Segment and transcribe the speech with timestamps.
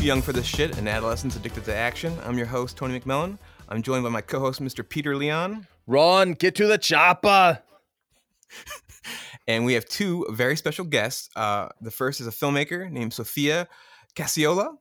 [0.00, 2.16] Too Young for This Shit and Adolescents Addicted to Action.
[2.24, 3.36] I'm your host, Tony McMillan.
[3.68, 4.88] I'm joined by my co host, Mr.
[4.88, 5.66] Peter Leon.
[5.86, 7.60] Ron, get to the chopper.
[9.46, 11.28] and we have two very special guests.
[11.36, 13.68] Uh, the first is a filmmaker named Sophia
[14.16, 14.74] Cacciola,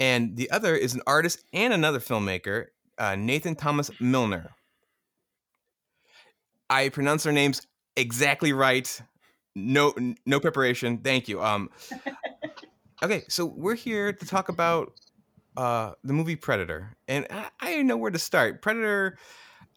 [0.00, 2.64] and the other is an artist and another filmmaker,
[2.98, 4.50] uh, Nathan Thomas Milner.
[6.68, 7.64] I pronounce their names
[7.96, 9.00] exactly right.
[9.54, 9.94] No,
[10.26, 10.98] no preparation.
[10.98, 11.40] Thank you.
[11.40, 11.70] Um,
[13.02, 14.92] okay, so we're here to talk about
[15.56, 18.62] uh, the movie Predator, and I, I didn't know where to start.
[18.62, 19.18] Predator.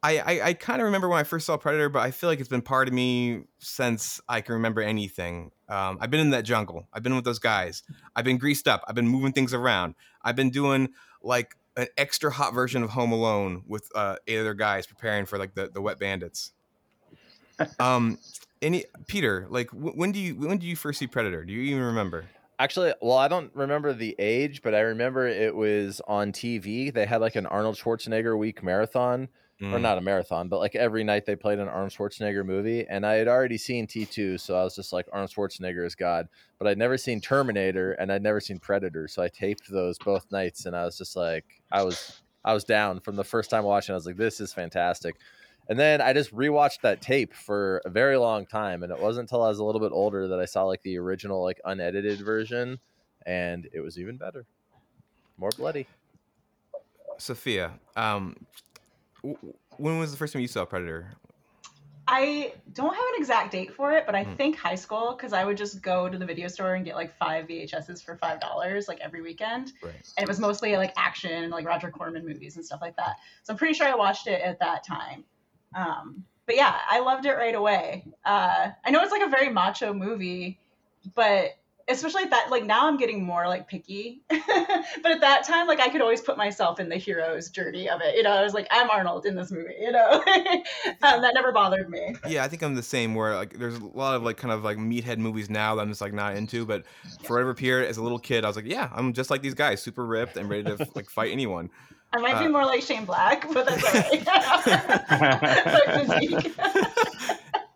[0.01, 2.39] I, I, I kind of remember when I first saw Predator, but I feel like
[2.39, 5.51] it's been part of me since I can remember anything.
[5.67, 6.87] Um, I've been in that jungle.
[6.93, 7.83] I've been with those guys.
[8.15, 8.81] I've been greased up.
[8.87, 9.95] I've been moving things around.
[10.21, 10.89] I've been doing
[11.21, 15.37] like an extra hot version of Home Alone with uh, eight other guys preparing for
[15.37, 16.53] like the, the wet bandits.
[17.79, 18.19] um,
[18.61, 21.43] any Peter, like w- when do you when do you first see Predator?
[21.43, 22.25] Do you even remember?
[22.59, 26.93] Actually, well, I don't remember the age, but I remember it was on TV.
[26.93, 29.29] They had like an Arnold Schwarzenegger week marathon,
[29.61, 29.71] mm.
[29.71, 32.85] or not a marathon, but like every night they played an Arnold Schwarzenegger movie.
[32.89, 36.27] And I had already seen T2, so I was just like, Arnold Schwarzenegger is God.
[36.57, 39.07] But I'd never seen Terminator and I'd never seen Predator.
[39.07, 42.21] So I taped those both nights and I was just like, I was.
[42.45, 43.91] I was down from the first time watching.
[43.91, 45.17] I was like, "This is fantastic."
[45.69, 49.29] And then I just rewatched that tape for a very long time, and it wasn't
[49.29, 52.19] until I was a little bit older that I saw like the original, like unedited
[52.21, 52.79] version,
[53.25, 54.45] and it was even better,
[55.37, 55.85] more bloody.
[57.19, 58.35] Sophia, um,
[59.77, 61.11] when was the first time you saw Predator?
[62.07, 64.35] I don't have an exact date for it, but I mm.
[64.35, 67.15] think high school because I would just go to the video store and get like
[67.17, 69.93] five VHSs for five dollars like every weekend, right.
[70.17, 73.17] and it was mostly like action and like Roger Corman movies and stuff like that.
[73.43, 75.23] So I'm pretty sure I watched it at that time.
[75.75, 78.05] Um, but yeah, I loved it right away.
[78.25, 80.59] Uh, I know it's like a very macho movie,
[81.15, 81.59] but
[81.89, 84.21] especially at that, like now I'm getting more like picky.
[84.29, 88.01] but at that time, like I could always put myself in the hero's journey of
[88.01, 88.15] it.
[88.15, 89.75] You know, I was like, I'm Arnold in this movie.
[89.79, 90.11] You know,
[91.03, 92.15] um, that never bothered me.
[92.27, 93.15] Yeah, I think I'm the same.
[93.15, 95.89] Where like there's a lot of like kind of like meathead movies now that I'm
[95.89, 96.65] just like not into.
[96.65, 96.83] But
[97.23, 99.55] for whatever period, as a little kid, I was like, yeah, I'm just like these
[99.55, 101.69] guys, super ripped and ready to like fight anyone.
[102.11, 104.27] I might uh, be more like Shane Black, but that's all right.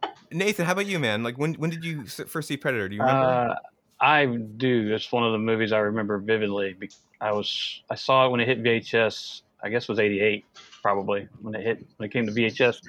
[0.31, 1.21] Nathan, how about you, man?
[1.21, 2.89] Like, when when did you first see Predator?
[2.89, 3.25] Do you remember?
[3.25, 3.55] Uh,
[4.01, 4.93] I do.
[4.93, 6.75] It's one of the movies I remember vividly.
[7.21, 9.41] I was I saw it when it hit VHS.
[9.63, 10.45] I guess it was '88,
[10.81, 12.81] probably when it hit when it came to VHS.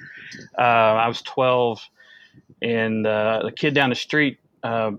[0.57, 1.81] Uh, I was 12,
[2.61, 4.91] and uh, the kid down the street uh,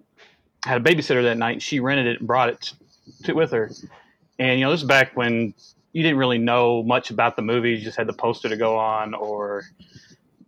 [0.65, 1.61] had a babysitter that night.
[1.61, 2.73] She rented it and brought it
[3.25, 3.71] to, with her.
[4.39, 5.53] And you know, this is back when
[5.97, 7.71] you didn't really know much about the movie.
[7.71, 9.65] You just had the poster to go on, or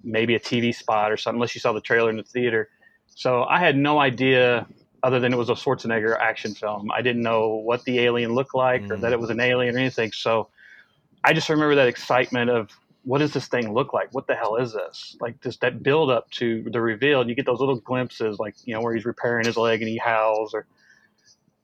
[0.04, 2.68] maybe a TV spot or something, unless you saw the trailer in the theater.
[3.06, 4.66] So I had no idea,
[5.02, 6.90] other than it was a Schwarzenegger action film.
[6.94, 8.90] I didn't know what the alien looked like, mm.
[8.90, 10.12] or that it was an alien or anything.
[10.12, 10.50] So
[11.24, 12.68] I just remember that excitement of
[13.04, 14.12] what does this thing look like?
[14.12, 15.16] What the hell is this?
[15.18, 17.22] Like just that build up to the reveal.
[17.22, 19.88] And you get those little glimpses, like you know where he's repairing his leg and
[19.88, 20.52] he howls.
[20.52, 20.66] Or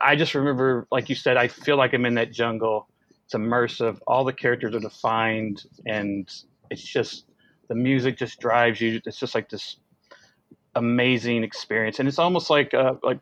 [0.01, 2.89] I just remember, like you said, I feel like I'm in that jungle
[3.35, 3.99] it's immersive.
[4.07, 6.31] All the characters are defined, and
[6.71, 7.27] it's just
[7.69, 9.01] the music just drives you.
[9.05, 9.77] It's just like this
[10.75, 13.19] amazing experience, and it's almost like uh, like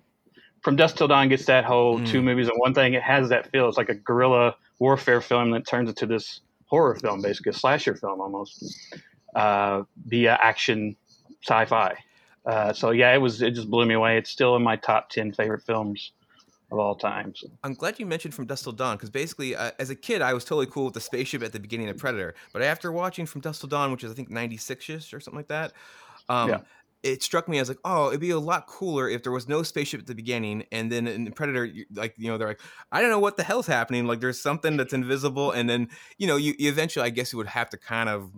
[0.63, 2.07] from Dusk Till Dawn gets that whole mm.
[2.07, 2.95] two movies in one thing.
[2.95, 3.69] It has that feel.
[3.69, 7.95] It's like a guerrilla warfare film that turns into this horror film, basically a slasher
[7.95, 8.95] film almost,
[9.35, 10.97] uh, via action
[11.43, 11.97] sci-fi.
[12.45, 14.19] Uh, so yeah, it was it just blew me away.
[14.19, 16.13] It's still in my top ten favorite films
[16.73, 17.35] of all time.
[17.37, 17.49] So.
[17.63, 20.33] I'm glad you mentioned From Dusk Till Dawn because basically, uh, as a kid, I
[20.33, 22.35] was totally cool with the spaceship at the beginning of Predator.
[22.53, 25.39] But after watching From Dusk Till Dawn, which is I think 96 ish or something
[25.39, 25.73] like that,
[26.29, 26.61] um, yeah.
[27.03, 29.63] it struck me as like, oh, it'd be a lot cooler if there was no
[29.63, 32.61] spaceship at the beginning, and then in Predator, like you know, they're like,
[32.91, 34.07] I don't know what the hell's happening.
[34.07, 37.37] Like there's something that's invisible, and then you know, you, you eventually, I guess, you
[37.37, 38.31] would have to kind of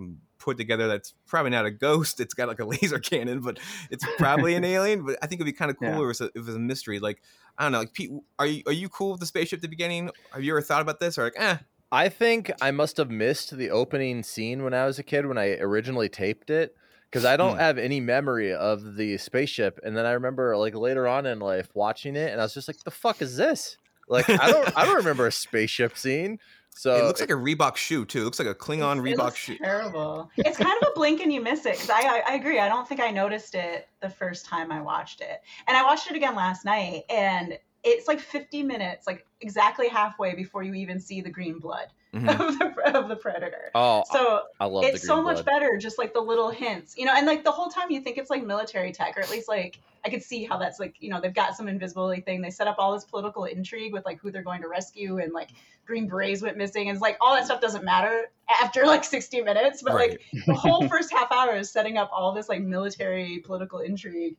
[0.45, 2.21] put together that's probably not a ghost.
[2.21, 3.59] It's got like a laser cannon, but
[3.91, 5.05] it's probably an alien.
[5.05, 5.97] But I think it'd be kind of cool yeah.
[5.97, 6.99] if, it was a, if it was a mystery.
[7.01, 7.23] Like
[7.59, 7.79] I don't know.
[7.79, 10.11] Like Pete, are you are you cool with the spaceship at the beginning?
[10.33, 11.57] Have you ever thought about this or like eh?
[11.91, 15.39] I think I must have missed the opening scene when I was a kid when
[15.39, 16.75] I originally taped it
[17.09, 17.61] because I don't hmm.
[17.61, 19.79] have any memory of the spaceship.
[19.85, 22.69] And then I remember like later on in life watching it, and I was just
[22.69, 23.77] like, "The fuck is this?"
[24.09, 26.39] Like I don't I don't remember a spaceship scene.
[26.75, 28.23] So it looks like a Reebok shoe too.
[28.23, 29.57] It looks like a Klingon Reebok shoe.
[29.59, 30.29] Terrible.
[30.37, 32.59] It's kind of a blink and you miss it because I, I, I agree.
[32.59, 36.11] I don't think I noticed it the first time I watched it, and I watched
[36.11, 40.99] it again last night, and it's like 50 minutes, like exactly halfway before you even
[40.99, 41.89] see the green blood.
[42.15, 42.29] Mm-hmm.
[42.43, 43.71] of the of the predator.
[43.75, 45.37] Oh, so I love it's so blood.
[45.37, 45.77] much better.
[45.77, 48.31] Just like the little hints, you know, and like the whole time you think it's
[48.31, 51.21] like military tech, or at least like I could see how that's like you know
[51.21, 52.41] they've got some invisibility thing.
[52.41, 55.33] They set up all this political intrigue with like who they're going to rescue, and
[55.33, 55.51] like
[55.87, 58.31] Green Berets went missing, and it's like all that stuff doesn't matter
[58.63, 60.11] after like 60 minutes, but right.
[60.11, 64.37] like the whole first half hour is setting up all this like military political intrigue.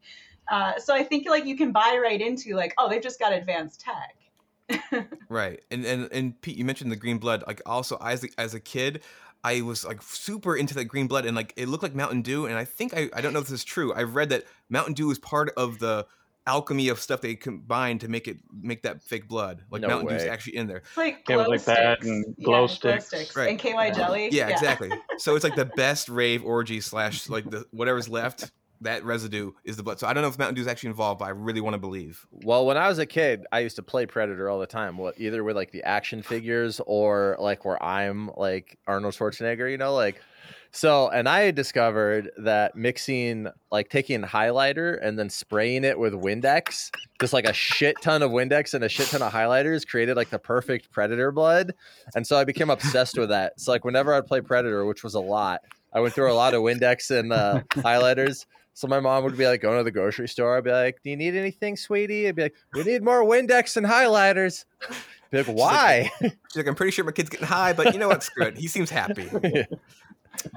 [0.49, 3.33] Uh, so I think like you can buy right into like oh they've just got
[3.33, 4.15] advanced tech
[5.29, 5.61] right.
[5.71, 7.43] And and and Pete, you mentioned the green blood.
[7.47, 9.03] Like also as a, as a kid,
[9.43, 12.45] I was like super into that green blood and like it looked like Mountain Dew.
[12.45, 13.93] And I think I, I don't know if this is true.
[13.93, 16.05] I've read that Mountain Dew is part of the
[16.47, 19.63] alchemy of stuff they combine to make it make that fake blood.
[19.69, 20.77] Like no Mountain Dew is actually in there.
[20.77, 21.77] It's like glow like sticks.
[21.77, 23.09] that and glow yeah, sticks.
[23.09, 23.35] Glow sticks.
[23.35, 23.49] Right.
[23.49, 24.29] And KY jelly.
[24.31, 24.91] Yeah, yeah, exactly.
[25.17, 28.51] so it's like the best rave orgy slash like the whatever's left
[28.85, 29.99] that residue is the blood.
[29.99, 31.79] So I don't know if Mountain Dew is actually involved, but I really want to
[31.79, 32.25] believe.
[32.31, 34.97] Well, when I was a kid, I used to play Predator all the time.
[34.97, 39.77] What either with like the action figures or like where I'm like Arnold Schwarzenegger, you
[39.77, 40.21] know, like
[40.71, 41.09] so.
[41.09, 47.33] And I discovered that mixing like taking highlighter and then spraying it with Windex, just
[47.33, 50.39] like a shit ton of Windex and a shit ton of highlighters, created like the
[50.39, 51.73] perfect Predator blood.
[52.15, 53.59] And so I became obsessed with that.
[53.59, 55.61] So like whenever I'd play Predator, which was a lot.
[55.93, 58.45] I went through a lot of Windex and uh, highlighters.
[58.75, 60.57] So my mom would be like going to the grocery store.
[60.57, 63.77] I'd be like, "Do you need anything, sweetie?" I'd be like, "We need more Windex
[63.77, 64.65] and highlighters."
[65.31, 67.93] Be like, "Why?" She's like, She's like, "I'm pretty sure my kid's getting high, but
[67.93, 68.57] you know what's good?
[68.57, 69.63] He seems happy." yeah.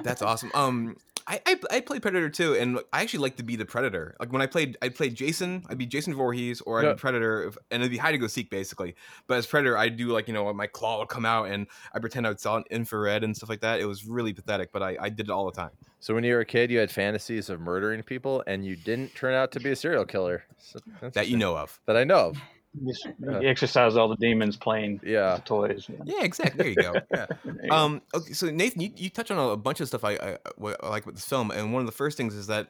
[0.02, 0.50] That's awesome.
[0.54, 0.96] Um,
[1.28, 4.16] I, I I play Predator too, and I actually like to be the Predator.
[4.18, 5.62] Like when I played, I played Jason.
[5.68, 6.92] I'd be Jason Voorhees, or I'd yeah.
[6.94, 8.94] be Predator, and it'd be hide and go seek basically.
[9.26, 11.98] But as Predator, I do like you know my claw would come out, and I
[11.98, 13.78] pretend I would saw an infrared and stuff like that.
[13.78, 15.70] It was really pathetic, but I, I did it all the time.
[16.00, 19.14] So when you were a kid, you had fantasies of murdering people, and you didn't
[19.14, 20.78] turn out to be a serial killer so
[21.12, 21.78] that you know of.
[21.84, 22.38] That I know of.
[23.18, 25.36] You exercise all the demons playing yeah.
[25.36, 25.88] the toys.
[26.04, 26.22] Yeah.
[26.22, 26.58] exactly.
[26.58, 27.00] There you go.
[27.64, 27.70] Yeah.
[27.70, 28.02] um.
[28.14, 28.32] Okay.
[28.32, 31.16] So Nathan, you, you touch on a bunch of stuff I, I, I like with
[31.16, 32.68] this film, and one of the first things is that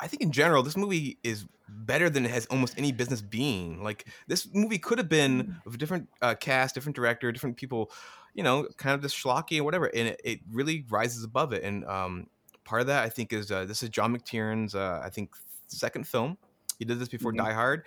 [0.00, 3.82] I think in general this movie is better than it has almost any business being.
[3.82, 7.90] Like this movie could have been of a different uh, cast, different director, different people,
[8.34, 11.62] you know, kind of just schlocky or whatever, and it, it really rises above it.
[11.62, 12.28] And um,
[12.64, 15.34] part of that I think is uh, this is John McTiernan's uh, I think
[15.68, 16.36] second film.
[16.78, 17.46] He did this before mm-hmm.
[17.46, 17.84] Die Hard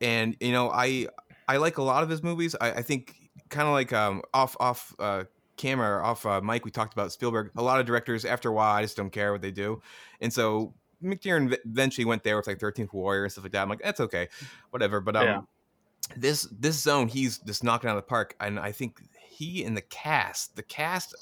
[0.00, 1.08] and you know I
[1.48, 2.54] I like a lot of his movies.
[2.60, 3.14] I, I think
[3.48, 5.24] kind of like um, off off uh,
[5.56, 7.50] camera off uh, mic we talked about Spielberg.
[7.56, 9.80] A lot of directors after a while I just don't care what they do,
[10.20, 13.62] and so McTiernan eventually went there with like Thirteenth Warrior and stuff like that.
[13.62, 14.28] I'm like that's okay,
[14.70, 15.00] whatever.
[15.00, 15.40] But um, yeah.
[16.16, 19.00] this this zone he's just knocking out of the park, and I think
[19.36, 21.14] he and the cast, the cast.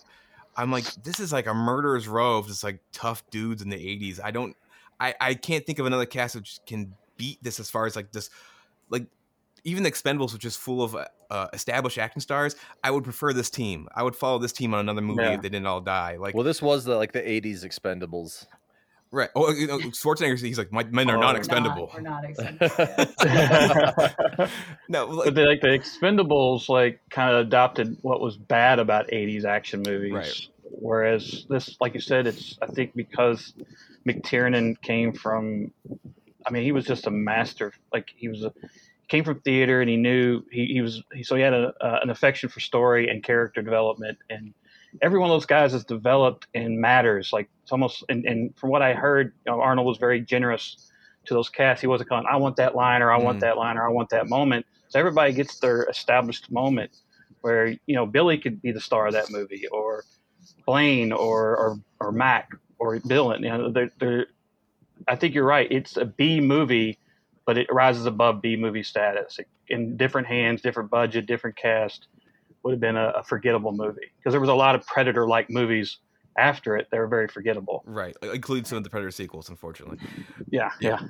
[0.57, 3.77] I'm like, this is like a murderer's row of just like tough dudes in the
[3.77, 4.21] 80s.
[4.23, 4.57] I don't,
[5.01, 8.13] I, I can't think of another cast which can beat this as far as like
[8.13, 8.31] this
[8.91, 9.07] like
[9.65, 10.97] even the Expendables, which is full of
[11.31, 13.89] uh, established action stars, I would prefer this team.
[13.95, 15.35] I would follow this team on another movie yeah.
[15.35, 16.17] if they didn't all die.
[16.17, 18.47] Like, well, this was the like the '80s Expendables.
[19.11, 19.31] Right.
[19.37, 20.41] Oh, you know, Schwarzenegger.
[20.41, 21.89] He's like, my men are oh, not expendable.
[21.95, 24.49] We're not, we're not expendable.
[24.89, 29.09] no, like, but they, like the Expendables, like kind of adopted what was bad about
[29.09, 30.13] '80s action movies.
[30.13, 30.49] Right.
[30.65, 33.55] Whereas this, like you said, it's I think because
[34.07, 35.71] McTiernan came from
[36.47, 37.73] I mean, he was just a master.
[37.93, 38.53] Like he was a
[39.09, 42.01] came from theater and he knew he, he was he, so he had a, uh,
[42.03, 44.55] an affection for story and character development and
[45.03, 48.71] every one of those guys is developed and matters like it's almost and, and from
[48.71, 50.91] what i heard you know, arnold was very generous
[51.27, 53.43] to those casts he wasn't going i want that line or i want mm.
[53.43, 56.91] that line or i want that moment so everybody gets their established moment
[57.43, 60.05] where you know billy could be the star of that movie or
[60.65, 62.49] blaine or or, or mac
[62.85, 63.33] or Bill.
[63.33, 64.27] And you know, they're, they're
[65.09, 65.71] I think you're right.
[65.71, 66.99] It's a B movie,
[67.47, 69.39] but it rises above B movie status.
[69.69, 72.09] In different hands, different budget, different cast,
[72.63, 75.51] would have been a, a forgettable movie because there was a lot of Predator like
[75.51, 75.99] movies
[76.37, 76.89] after it.
[76.91, 77.83] They were very forgettable.
[77.87, 79.99] Right, include some of the Predator sequels, unfortunately.
[80.51, 81.01] Yeah, yeah.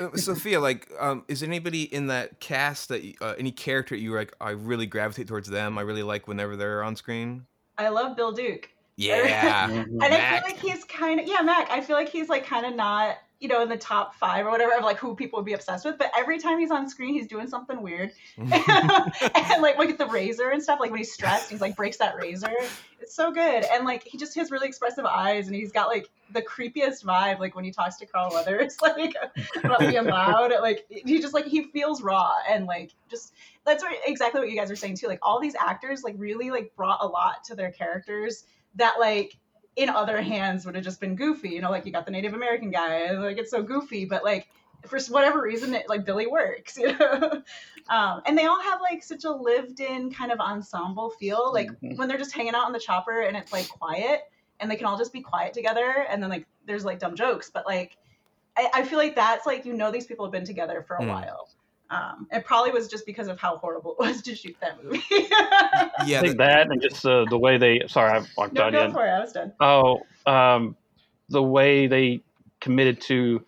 [0.00, 4.34] Uh, Sophia, like, um, is anybody in that cast that uh, any character you like?
[4.40, 5.78] I really gravitate towards them.
[5.78, 7.46] I really like whenever they're on screen.
[7.78, 8.70] I love Bill Duke.
[8.96, 11.70] Yeah, and I feel like he's kind of yeah, Mac.
[11.70, 14.50] I feel like he's like kind of not you know, in the top five or
[14.50, 15.98] whatever of like who people would be obsessed with.
[15.98, 18.12] But every time he's on screen, he's doing something weird.
[18.38, 18.52] and
[19.62, 20.80] like look at the razor and stuff.
[20.80, 22.52] Like when he's stressed, he's like breaks that razor.
[23.00, 23.64] It's so good.
[23.64, 27.38] And like he just has really expressive eyes, and he's got like the creepiest vibe.
[27.38, 29.14] Like when he talks to Carl Weathers, like
[29.62, 30.52] about being loud.
[30.60, 33.34] Like he just like he feels raw and like just
[33.66, 35.08] that's what, exactly what you guys are saying too.
[35.08, 38.44] Like all these actors like really like brought a lot to their characters
[38.76, 39.36] that like
[39.76, 41.50] in other hands would have just been goofy.
[41.50, 44.48] You know, like you got the Native American guy, like it's so goofy, but like
[44.86, 47.42] for whatever reason, it like Billy works, you know.
[47.88, 51.52] um, and they all have like such a lived-in kind of ensemble feel.
[51.52, 51.96] Like mm-hmm.
[51.96, 54.22] when they're just hanging out on the chopper and it's like quiet,
[54.60, 57.50] and they can all just be quiet together, and then like there's like dumb jokes,
[57.52, 57.96] but like
[58.56, 61.00] I, I feel like that's like you know these people have been together for a
[61.02, 61.08] mm.
[61.08, 61.48] while.
[61.94, 65.02] Um, it probably was just because of how horrible it was to shoot that movie.
[65.10, 67.82] yeah, I think that and just uh, the way they.
[67.86, 69.10] Sorry, I walked no, go for it.
[69.10, 69.52] I was done.
[69.60, 70.76] Oh, um,
[71.28, 72.22] the way they
[72.60, 73.44] committed to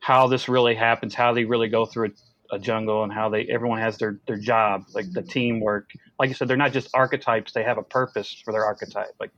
[0.00, 2.10] how this really happens, how they really go through
[2.50, 5.30] a, a jungle, and how they everyone has their their job, like the mm-hmm.
[5.30, 5.90] teamwork.
[6.18, 9.14] Like you said, they're not just archetypes; they have a purpose for their archetype.
[9.18, 9.30] Like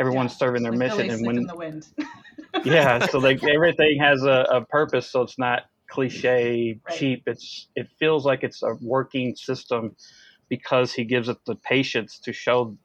[0.00, 1.86] everyone's yeah, serving their like mission, and when the wind.
[2.64, 6.96] yeah, so like everything has a, a purpose, so it's not cliche right.
[6.96, 7.22] cheap.
[7.26, 9.94] It's it feels like it's a working system
[10.48, 12.76] because he gives it the patience to show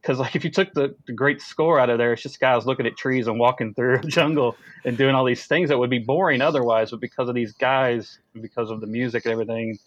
[0.00, 2.66] because like if you took the, the great score out of there, it's just guys
[2.66, 5.90] looking at trees and walking through a jungle and doing all these things that would
[5.90, 9.78] be boring otherwise, but because of these guys, because of the music and everything,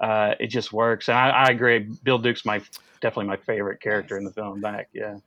[0.00, 1.08] uh, it just works.
[1.08, 2.60] And I, I, agree, Bill Duke's my
[3.00, 4.60] definitely my favorite character in the film.
[4.60, 5.18] Back, yeah.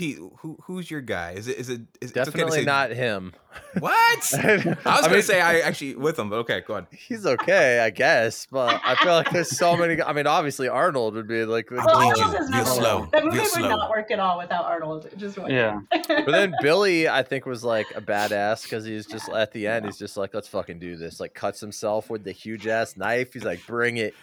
[0.00, 1.32] Pete, who who's your guy?
[1.32, 3.34] Is it is it is, definitely okay not him?
[3.78, 4.34] What?
[4.34, 6.86] I was I gonna mean, say I actually with him, but okay, go on.
[6.90, 10.00] He's okay, I guess, but I feel like there's so many.
[10.00, 11.70] I mean, obviously Arnold would be like.
[11.70, 13.08] Well, Arnold is real slow.
[13.12, 13.68] That movie would slow.
[13.68, 15.08] not work at all without Arnold.
[15.16, 15.80] Just yeah.
[15.90, 19.84] but then Billy, I think, was like a badass because he's just at the end.
[19.84, 21.20] He's just like, let's fucking do this.
[21.20, 23.32] Like cuts himself with the huge ass knife.
[23.34, 24.14] He's like, bring it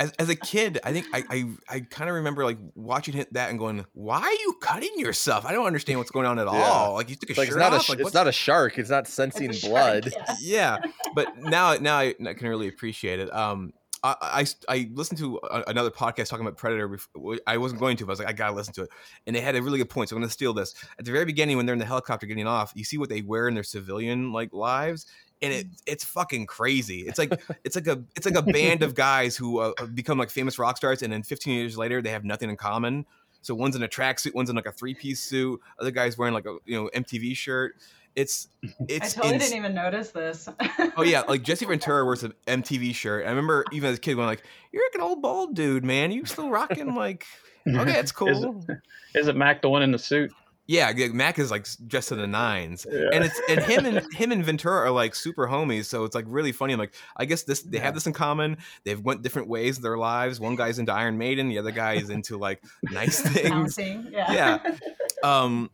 [0.00, 3.50] as, as a kid, I think I I, I kind of remember like watching that
[3.50, 5.44] and going, "Why are you cutting yourself?
[5.44, 6.52] I don't understand what's going on at yeah.
[6.52, 7.88] all." Like you took a like, shirt it's not off.
[7.88, 8.78] A, like, it's not a shark.
[8.78, 10.12] It's not sensing it's blood.
[10.12, 10.78] Shark, yeah.
[10.84, 10.90] yeah.
[11.14, 13.32] but now now I, I, can really appreciate it.
[13.34, 13.72] Um,
[14.04, 16.88] I, I, I listened to a, another podcast talking about Predator.
[16.88, 18.90] Before, I wasn't going to, but I was like, I gotta listen to it,
[19.26, 20.10] and they had a really good point.
[20.10, 20.74] So I'm gonna steal this.
[20.98, 23.22] At the very beginning, when they're in the helicopter getting off, you see what they
[23.22, 25.06] wear in their civilian like lives,
[25.44, 27.00] and it it's fucking crazy.
[27.00, 30.30] It's like it's like a it's like a band of guys who uh, become like
[30.30, 33.06] famous rock stars, and then 15 years later they have nothing in common.
[33.42, 36.34] So one's in a tracksuit, one's in like a three piece suit, other guy's wearing
[36.34, 37.76] like a you know MTV shirt.
[38.16, 38.48] It's
[38.88, 39.16] it's.
[39.16, 40.48] I totally ins- didn't even notice this.
[40.96, 43.26] oh yeah, like Jesse Ventura wears an MTV shirt.
[43.26, 46.10] I remember even as a kid going like, "You're like an old bald dude, man.
[46.10, 47.26] You still rocking like."
[47.66, 48.28] Okay, it's cool.
[48.28, 48.78] Is it,
[49.14, 50.30] is it Mac the one in the suit?
[50.66, 53.08] Yeah, Mac is like just to the nines, yeah.
[53.12, 55.84] and it's and him and him and Ventura are like super homies.
[55.84, 56.72] So it's like really funny.
[56.72, 57.84] I'm like, I guess this they yeah.
[57.84, 58.56] have this in common.
[58.84, 60.40] They've went different ways in their lives.
[60.40, 63.78] One guy's into Iron Maiden, the other guy is into like nice things.
[63.78, 64.32] yeah.
[64.32, 64.76] yeah.
[65.22, 65.70] Um,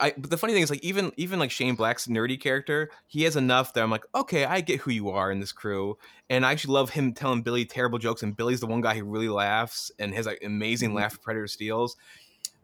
[0.00, 3.24] I, but the funny thing is like even even like Shane Black's nerdy character, he
[3.24, 5.98] has enough that I'm like, okay, I get who you are in this crew,
[6.28, 9.04] and I actually love him telling Billy terrible jokes, and Billy's the one guy who
[9.04, 10.98] really laughs and has like amazing mm-hmm.
[10.98, 11.96] laugh Predator steals.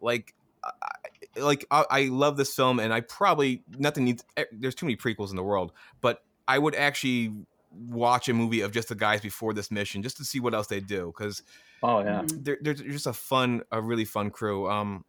[0.01, 0.35] Like
[0.83, 4.25] I, like I, I, love this film, and I probably nothing needs.
[4.37, 7.33] Eh, there's too many prequels in the world, but I would actually
[7.71, 10.67] watch a movie of just the guys before this mission just to see what else
[10.67, 11.43] they do because
[11.83, 12.43] oh yeah mm-hmm.
[12.43, 15.05] they're, they're just a fun a really fun crew um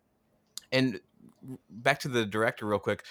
[0.71, 0.99] and
[1.69, 3.05] back to the director real quick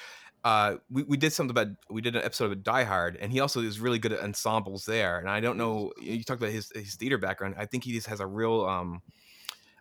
[0.45, 3.41] uh we, we did something about we did an episode of die hard and he
[3.41, 6.71] also is really good at ensembles there and i don't know you talked about his
[6.75, 9.01] his theater background i think he just has a real um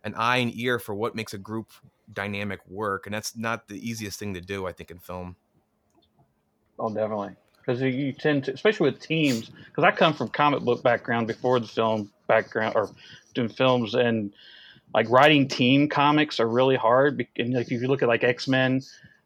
[0.04, 1.72] an eye and ear for what makes a group
[2.14, 4.68] dynamic work, and that's not the easiest thing to do.
[4.68, 5.36] I think in film.
[6.78, 9.50] Oh, definitely, because you tend to, especially with teams.
[9.50, 12.90] Because I come from comic book background before the film background, or
[13.34, 14.34] doing films, and
[14.94, 17.26] like writing team comics are really hard.
[17.38, 18.82] And like if you look at like X Men,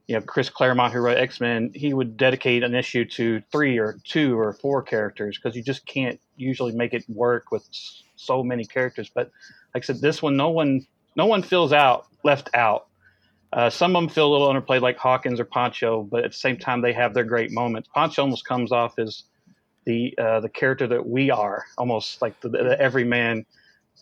[0.07, 3.77] you know Chris Claremont who wrote X Men, he would dedicate an issue to three
[3.77, 7.67] or two or four characters because you just can't usually make it work with
[8.15, 9.11] so many characters.
[9.13, 9.31] But
[9.75, 10.85] like I said, this one, no one,
[11.19, 12.87] no one feels out left out.
[13.51, 16.37] Uh, some of them feel a little underplayed, like Hawkins or Pancho, but at the
[16.37, 17.89] same time, they have their great moments.
[17.93, 19.23] Pancho almost comes off as
[19.85, 23.45] the uh, the character that we are, almost like the, the everyman,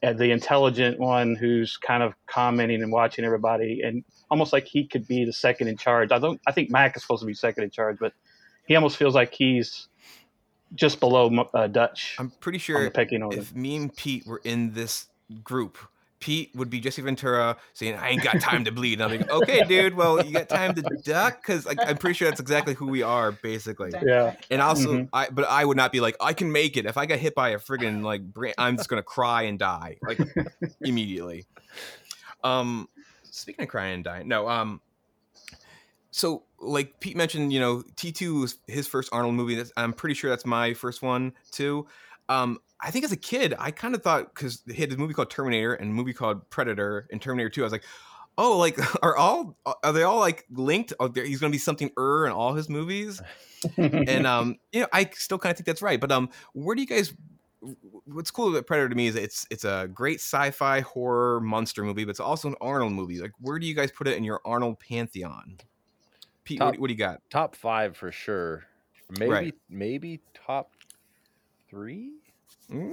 [0.03, 4.85] uh, the intelligent one who's kind of commenting and watching everybody, and almost like he
[4.85, 6.11] could be the second in charge.
[6.11, 6.39] I don't.
[6.45, 8.13] I think Mac is supposed to be second in charge, but
[8.67, 9.87] he almost feels like he's
[10.75, 12.15] just below uh, Dutch.
[12.19, 12.91] I'm pretty sure
[13.31, 15.07] if me and Pete were in this
[15.43, 15.77] group,
[16.19, 19.29] Pete would be Jesse Ventura saying, "I ain't got time to bleed." And I'm like,
[19.29, 19.93] "Okay, dude.
[19.93, 23.03] Well, you got time to duck because like, I'm pretty sure that's exactly who we
[23.03, 24.35] are, basically." Yeah.
[24.49, 25.05] And also, mm-hmm.
[25.13, 27.35] I but I would not be like, "I can make it." If I got hit
[27.35, 28.21] by a friggin' like,
[28.57, 30.19] I'm just gonna cry and die like
[30.81, 31.45] immediately.
[32.43, 32.89] Um,
[33.23, 34.47] speaking of crying and dying, no.
[34.47, 34.81] Um,
[36.11, 39.55] so like Pete mentioned, you know, T2 was his first Arnold movie.
[39.55, 41.87] That's, I'm pretty sure that's my first one too.
[42.29, 45.13] Um, I think as a kid, I kind of thought because he had this movie
[45.13, 47.61] called Terminator and a movie called Predator and Terminator 2.
[47.61, 47.83] I was like,
[48.37, 50.93] Oh, like are all are they all like linked?
[50.99, 53.21] Oh, he's going to be something er in all his movies,
[53.77, 55.99] and um, you know, I still kind of think that's right.
[55.99, 57.13] But um, where do you guys?
[58.05, 62.05] What's cool about Predator to me is it's it's a great sci-fi horror monster movie,
[62.05, 63.19] but it's also an Arnold movie.
[63.19, 65.57] Like, where do you guys put it in your Arnold pantheon?
[66.43, 67.19] Pete, top, what, what, do you got?
[67.29, 68.65] Top five for sure.
[69.09, 69.55] Maybe right.
[69.69, 70.71] maybe top
[71.69, 72.13] three.
[72.71, 72.91] Mm-hmm.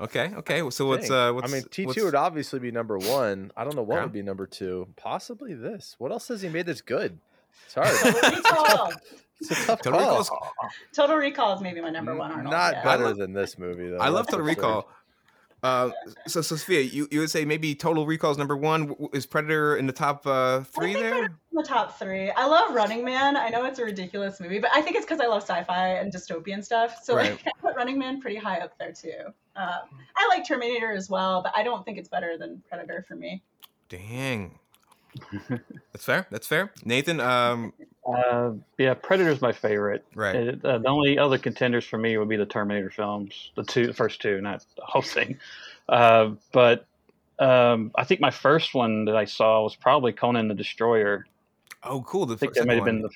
[0.00, 0.70] Okay, okay.
[0.70, 3.50] So what's uh what's I mean T two would obviously be number one.
[3.56, 4.02] I don't know what yeah.
[4.04, 4.88] would be number two.
[4.96, 5.96] Possibly this.
[5.98, 7.18] What else has he made that's good?
[7.68, 7.88] Sorry.
[9.40, 10.18] it's a tough Total call.
[10.18, 10.52] Recall
[10.92, 12.52] Total Recall is maybe my number one Arnold.
[12.52, 12.84] Not yeah.
[12.84, 13.98] better than this movie though.
[13.98, 14.88] I love Total Recall.
[15.64, 15.90] Uh,
[16.26, 18.94] so, so Sophia, you, you would say maybe Total Recall is number one.
[19.14, 21.24] Is Predator in the top uh, three there?
[21.24, 22.30] in the top three.
[22.32, 23.34] I love Running Man.
[23.34, 26.12] I know it's a ridiculous movie, but I think it's because I love sci-fi and
[26.12, 27.02] dystopian stuff.
[27.02, 27.30] So right.
[27.30, 29.32] like, I put Running Man pretty high up there too.
[29.56, 33.16] Um, I like Terminator as well, but I don't think it's better than Predator for
[33.16, 33.42] me.
[33.88, 34.58] Dang.
[35.48, 36.26] That's fair.
[36.30, 36.72] That's fair.
[36.84, 37.72] Nathan, um,
[38.06, 40.04] uh, yeah, Predator's my favorite.
[40.14, 40.36] Right.
[40.36, 43.86] It, uh, the only other contenders for me would be the Terminator films, the two,
[43.86, 45.38] the first two, not the whole thing.
[45.88, 46.86] Uh, but
[47.38, 51.26] um, I think my first one that I saw was probably Conan the Destroyer.
[51.82, 52.26] Oh, cool!
[52.26, 53.10] The I think that may have been the.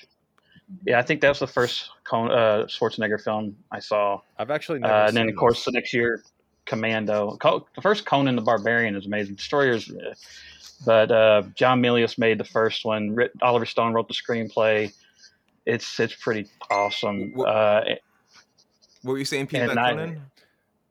[0.86, 4.20] Yeah, I think that was the first Con- uh, Schwarzenegger film I saw.
[4.38, 4.92] I've actually never.
[4.92, 6.22] Uh, and then, of course, the next year,
[6.66, 7.36] Commando.
[7.40, 9.36] Co- the first Conan the Barbarian is amazing.
[9.36, 10.14] Destroyers uh,
[10.84, 13.16] but uh, John Milius made the first one.
[13.42, 14.92] Oliver Stone wrote the screenplay.
[15.66, 17.32] It's it's pretty awesome.
[17.34, 17.84] What, uh,
[19.02, 19.68] what were you saying, Pete?
[19.68, 20.22] Conan?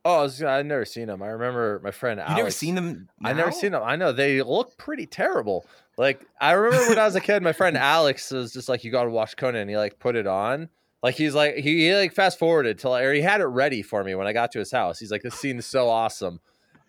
[0.06, 1.22] Oh, I was, I've never seen them.
[1.22, 2.22] I remember my friend.
[2.30, 3.10] You never seen them?
[3.24, 3.84] I never seen them.
[3.84, 5.66] I know they look pretty terrible.
[5.98, 8.92] Like I remember when I was a kid, my friend Alex was just like, "You
[8.92, 10.70] got to watch Conan." And he like put it on.
[11.04, 14.04] Like he's like he, he like fast forwarded till or he had it ready for
[14.04, 15.00] me when I got to his house.
[15.00, 16.40] He's like, "This scene is so awesome,"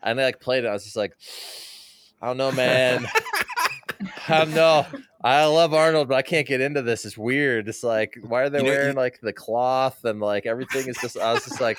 [0.02, 0.68] and I like played it.
[0.68, 1.16] I was just like.
[2.20, 3.06] I don't know, man.
[4.28, 4.86] I don't know.
[5.22, 7.04] I love Arnold, but I can't get into this.
[7.04, 7.68] It's weird.
[7.68, 10.86] It's like, why are they you know, wearing you, like the cloth and like everything
[10.86, 11.18] is just?
[11.18, 11.76] I was just like,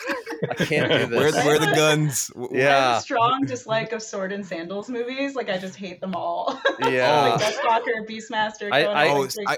[0.50, 1.36] I can't do this.
[1.36, 2.30] Where, where are the guns?
[2.52, 3.00] Yeah.
[3.00, 5.36] strong dislike of sword and sandals movies.
[5.36, 6.60] Like I just hate them all.
[6.82, 7.36] Yeah.
[7.36, 8.70] like Deathstalker, Beastmaster.
[8.72, 9.58] I, I, oh, I,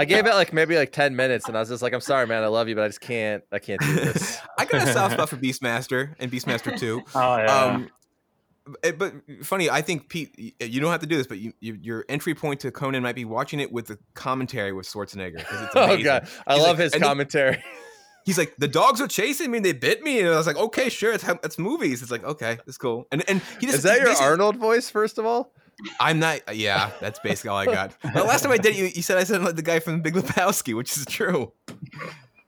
[0.00, 2.26] I, gave it like maybe like ten minutes, and I was just like, I'm sorry,
[2.26, 2.42] man.
[2.42, 3.44] I love you, but I just can't.
[3.52, 4.38] I can't do this.
[4.58, 7.02] I got a soft spot for Beastmaster and Beastmaster Two.
[7.14, 7.46] Oh yeah.
[7.46, 7.90] Um,
[8.82, 11.52] Eh, but funny, I think Pete, eh, you don't have to do this, but you,
[11.60, 15.40] you, your entry point to Conan might be watching it with the commentary with Schwarzenegger
[15.40, 17.62] it's oh god, I he's love like, his commentary.
[18.24, 20.56] he's like, the dogs are chasing me, and they bit me, and I was like,
[20.56, 22.00] okay, sure, it's it's movies.
[22.00, 23.06] It's like, okay, it's cool.
[23.12, 24.88] And and he just, is that your Arnold voice?
[24.88, 25.52] First of all,
[26.00, 26.40] I'm not.
[26.48, 27.94] Uh, yeah, that's basically all I got.
[28.14, 30.14] the last time I did, you, you said I said like the guy from Big
[30.14, 31.52] Lebowski, which is true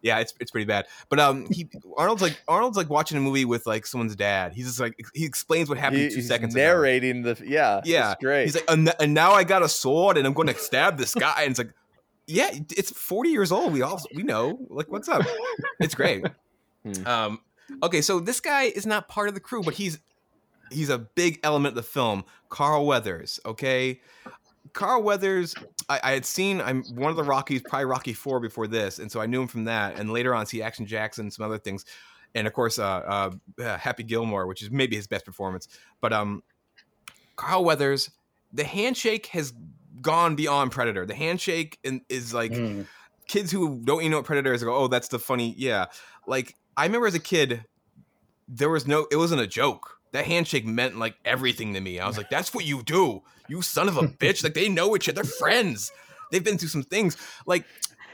[0.06, 0.86] yeah, it's it's pretty bad.
[1.08, 4.52] But um, he Arnold's like Arnold's like watching a movie with like someone's dad.
[4.52, 7.34] He's just like he explains what happened he, two seconds narrating ago.
[7.34, 8.44] the yeah yeah great.
[8.44, 11.14] He's like and, and now I got a sword and I'm going to stab this
[11.14, 11.42] guy.
[11.42, 11.74] And it's like
[12.28, 13.72] yeah, it's 40 years old.
[13.72, 15.22] We all we know like what's up.
[15.80, 16.24] It's great.
[16.84, 17.06] Hmm.
[17.06, 17.40] Um,
[17.82, 19.98] okay, so this guy is not part of the crew, but he's
[20.70, 22.24] he's a big element of the film.
[22.48, 23.40] Carl Weathers.
[23.44, 24.00] Okay,
[24.72, 25.54] Carl Weathers,
[25.88, 29.10] I, I, had seen I'm one of the Rockies, probably Rocky Four before this, and
[29.10, 29.98] so I knew him from that.
[29.98, 31.84] And later on, see Action Jackson, some other things,
[32.34, 35.68] and of course, uh, uh, Happy Gilmore, which is maybe his best performance.
[36.00, 36.42] But um,
[37.36, 38.10] Carl Weathers,
[38.52, 39.52] the handshake has
[40.00, 41.06] gone beyond Predator.
[41.06, 42.86] The handshake in, is like mm.
[43.28, 45.86] kids who don't even know what Predator is go, oh, that's the funny, yeah.
[46.26, 47.64] Like I remember as a kid,
[48.48, 52.00] there was no, it wasn't a joke that handshake meant like everything to me.
[52.00, 54.42] I was like, that's what you do, you son of a bitch.
[54.42, 55.92] Like they know each other, they're friends.
[56.30, 57.16] They've been through some things.
[57.46, 57.64] Like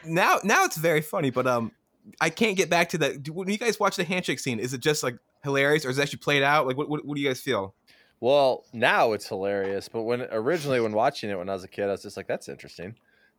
[0.05, 1.73] now, now it's very funny, but um,
[2.21, 3.29] I can't get back to that.
[3.29, 6.03] When you guys watch the handshake scene, is it just like hilarious, or is it
[6.03, 6.67] actually played out?
[6.67, 7.75] Like, what, what, what do you guys feel?
[8.21, 11.85] Well, now it's hilarious, but when originally when watching it when I was a kid,
[11.89, 12.95] I was just like, that's interesting.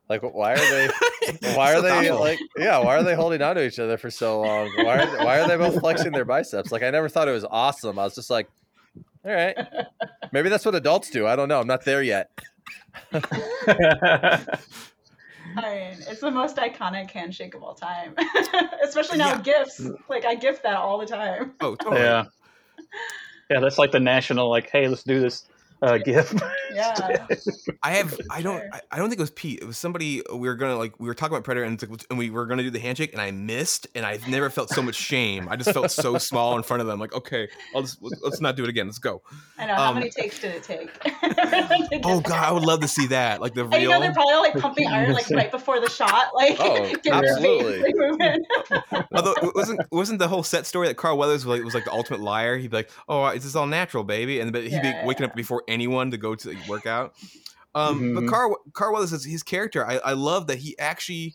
[0.08, 0.88] Like, why are they?
[1.54, 2.38] Why are they like?
[2.58, 4.70] Yeah, why are they holding on to each other for so long?
[4.76, 6.70] Why are Why are they both flexing their biceps?
[6.70, 7.98] Like, I never thought it was awesome.
[7.98, 8.46] I was just like,
[9.24, 9.56] all right,
[10.32, 11.26] maybe that's what adults do.
[11.26, 11.60] I don't know.
[11.60, 12.30] I'm not there yet.
[13.12, 13.22] I
[15.56, 18.14] mean, it's the most iconic handshake of all time,
[18.84, 19.36] especially now yeah.
[19.36, 19.88] with GIFs.
[20.10, 21.54] Like, I GIF that all the time.
[21.60, 22.02] Oh, totally.
[22.02, 22.24] Yeah.
[23.50, 25.46] Yeah, that's like the national, like, hey, let's do this
[25.82, 26.34] uh, GIF.
[26.74, 27.26] Yeah.
[27.84, 28.20] I have.
[28.28, 28.60] I don't.
[28.72, 29.60] I, I, don't think it was Pete.
[29.62, 30.24] It was somebody.
[30.28, 30.98] We were gonna like.
[30.98, 33.22] We were talking about Predator, and, like, and we were gonna do the handshake, and
[33.22, 35.46] I missed, and I've never felt so much shame.
[35.48, 36.98] I just felt so small in front of them.
[36.98, 38.86] Like, okay, I'll just let's not do it again.
[38.86, 39.22] Let's go.
[39.56, 39.76] I know.
[39.76, 40.90] How um, many takes did it take?
[42.04, 43.40] oh God, I would love to see that.
[43.40, 43.74] Like the real.
[43.74, 46.34] And you know, they're probably like pumping iron like right before the shot.
[46.34, 47.94] Like, oh, absolutely.
[49.14, 51.84] Although it wasn't wasn't the whole set story that Carl Weathers was like, was like
[51.84, 52.58] the ultimate liar.
[52.58, 55.22] He'd be like, "Oh, it's just all natural, baby," and but he'd yeah, be waking
[55.22, 55.28] yeah.
[55.28, 57.14] up before anyone to go to work out.
[57.74, 58.26] Um, mm-hmm.
[58.26, 59.86] But Carl Weathers is his character.
[59.86, 61.34] I, I love that he actually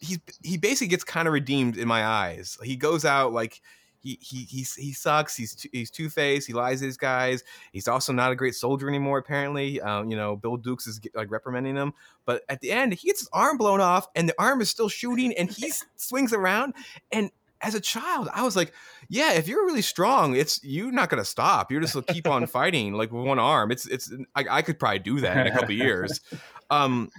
[0.00, 2.58] he's he basically gets kind of redeemed in my eyes.
[2.62, 3.60] He goes out like
[4.02, 5.36] he he he he sucks.
[5.36, 6.46] He's he's two faced.
[6.46, 7.44] He lies to these guys.
[7.72, 9.18] He's also not a great soldier anymore.
[9.18, 11.92] Apparently, um, you know, Bill Dukes is like reprimanding him.
[12.24, 14.88] But at the end, he gets his arm blown off, and the arm is still
[14.88, 16.74] shooting, and he swings around.
[17.12, 17.30] And
[17.62, 18.72] as a child, I was like,
[19.08, 21.70] yeah, if you're really strong, it's you're not gonna stop.
[21.70, 23.70] You're just gonna keep on fighting like with one arm.
[23.70, 26.20] It's it's I, I could probably do that in a couple years.
[26.72, 27.10] Um,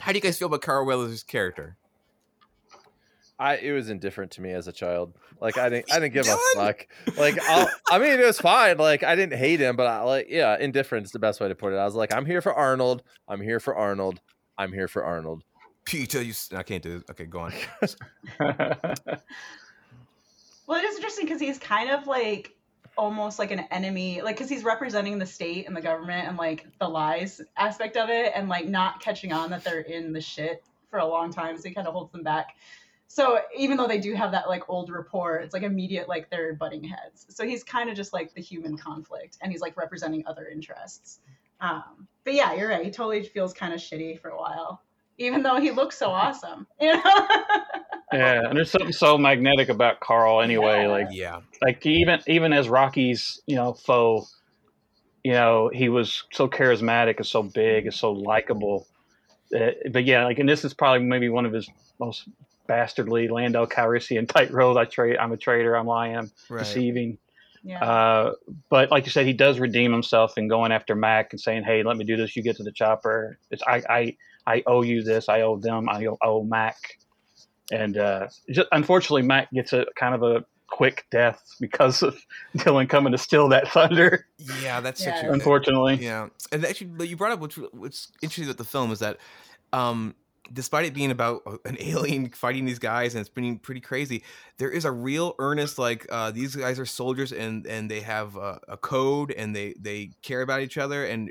[0.00, 1.76] how do you guys feel about Carl Weathers' character?
[3.38, 5.14] I it was indifferent to me as a child.
[5.40, 6.86] Like I didn't I didn't give a fuck.
[7.16, 8.76] Like I'll, i mean it was fine.
[8.78, 11.54] Like I didn't hate him, but I like yeah, indifferent is the best way to
[11.54, 11.76] put it.
[11.76, 13.04] I was like I'm here for Arnold.
[13.28, 14.20] I'm here for Arnold.
[14.56, 15.44] I'm here for Arnold.
[15.84, 17.04] Peter, you I can't do this.
[17.10, 17.52] Okay, go on.
[20.68, 22.54] well, it is interesting because he's kind of like
[22.96, 26.66] almost like an enemy, like because he's representing the state and the government and like
[26.78, 30.62] the lies aspect of it, and like not catching on that they're in the shit
[30.90, 32.56] for a long time, so he kind of holds them back.
[33.06, 36.52] So even though they do have that like old rapport it's like immediate like they're
[36.52, 37.24] butting heads.
[37.30, 41.20] So he's kind of just like the human conflict and he's like representing other interests.
[41.62, 42.84] Um, but yeah you're right.
[42.84, 44.82] He totally feels kind of shitty for a while
[45.18, 47.02] even though he looks so awesome you know
[48.12, 52.68] yeah and there's something so magnetic about carl anyway like yeah like even even as
[52.68, 54.24] rocky's you know foe
[55.24, 58.86] you know he was so charismatic and so big and so likable
[59.54, 61.68] uh, but yeah like and this is probably maybe one of his
[61.98, 62.28] most
[62.68, 64.76] bastardly Lando Calrissian type roles.
[64.76, 65.16] I trade.
[65.16, 65.76] I'm a traitor.
[65.76, 66.30] I'm lying.
[66.48, 66.60] right.
[66.60, 67.18] deceiving.
[67.64, 67.82] Yeah.
[67.82, 68.32] Uh,
[68.68, 71.82] but like you said, he does redeem himself in going after Mac and saying, "Hey,
[71.82, 72.36] let me do this.
[72.36, 73.38] You get to the chopper.
[73.50, 74.16] It's I I
[74.46, 75.28] I owe you this.
[75.28, 75.88] I owe them.
[75.88, 76.76] I owe, owe Mac."
[77.72, 82.16] And uh, just, unfortunately, Mac gets a kind of a quick death because of
[82.56, 84.26] Dillon coming to steal that thunder.
[84.62, 85.26] Yeah, that's yeah.
[85.26, 85.96] unfortunately.
[85.96, 89.18] Yeah, and actually, you brought up what's, what's interesting about the film is that
[89.72, 90.14] um,
[90.52, 94.22] despite it being about an alien fighting these guys and it's being pretty crazy,
[94.58, 98.36] there is a real earnest like uh, these guys are soldiers and and they have
[98.36, 101.30] a, a, code and they they care about each other and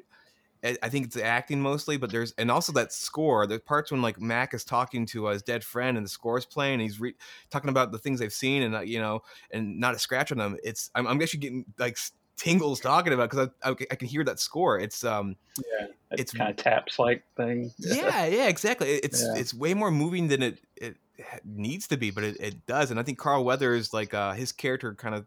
[0.64, 3.46] I think it's acting mostly, but there's and also that score.
[3.46, 6.46] The parts when like Mac is talking to his dead friend and the score is
[6.46, 7.16] playing, and he's re-
[7.50, 10.38] talking about the things they've seen and uh, you know, and not a scratch on
[10.38, 10.58] them.
[10.64, 11.98] It's I'm, I'm actually getting like
[12.38, 14.80] tingles talking about because I, I, I, can hear that score.
[14.80, 17.72] It's um, yeah, it's kind of taps like thing.
[17.80, 18.90] Yeah, yeah, exactly.
[18.90, 19.40] It's yeah.
[19.40, 20.98] it's way more moving than it it
[21.44, 22.92] needs to be, but it, it does.
[22.92, 25.26] And I think Carl Weathers, like uh, his character, kind of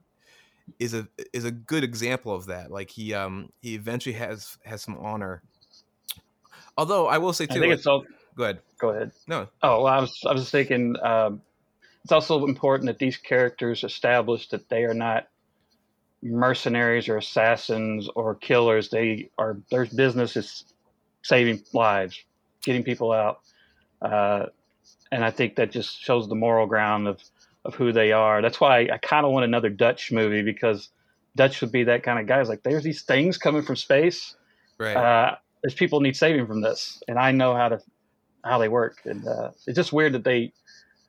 [0.79, 2.71] is a is a good example of that.
[2.71, 5.43] Like he um he eventually has has some honor.
[6.77, 8.05] Although I will say too, I think like, it's all.
[8.37, 8.61] Go ahead.
[8.79, 9.13] Go ahead.
[9.27, 9.49] No.
[9.63, 10.97] Oh, well, I was I was thinking.
[11.03, 11.43] Um,
[12.03, 15.29] it's also important that these characters establish that they are not
[16.23, 18.89] mercenaries or assassins or killers.
[18.89, 20.65] They are their business is
[21.23, 22.25] saving lives,
[22.63, 23.41] getting people out,
[24.01, 24.47] uh,
[25.13, 27.21] and I think that just shows the moral ground of
[27.65, 28.43] of who they are.
[28.43, 30.89] That's why I, I kind of want another Dutch movie because
[31.37, 32.41] Dutch would be that kind of guy.
[32.41, 34.37] It's like there's these things coming from space.
[34.79, 34.97] Right.
[34.97, 37.81] Uh, there's people need saving from this, and I know how to
[38.45, 38.99] how they work.
[39.05, 40.53] And uh, it's just weird that they.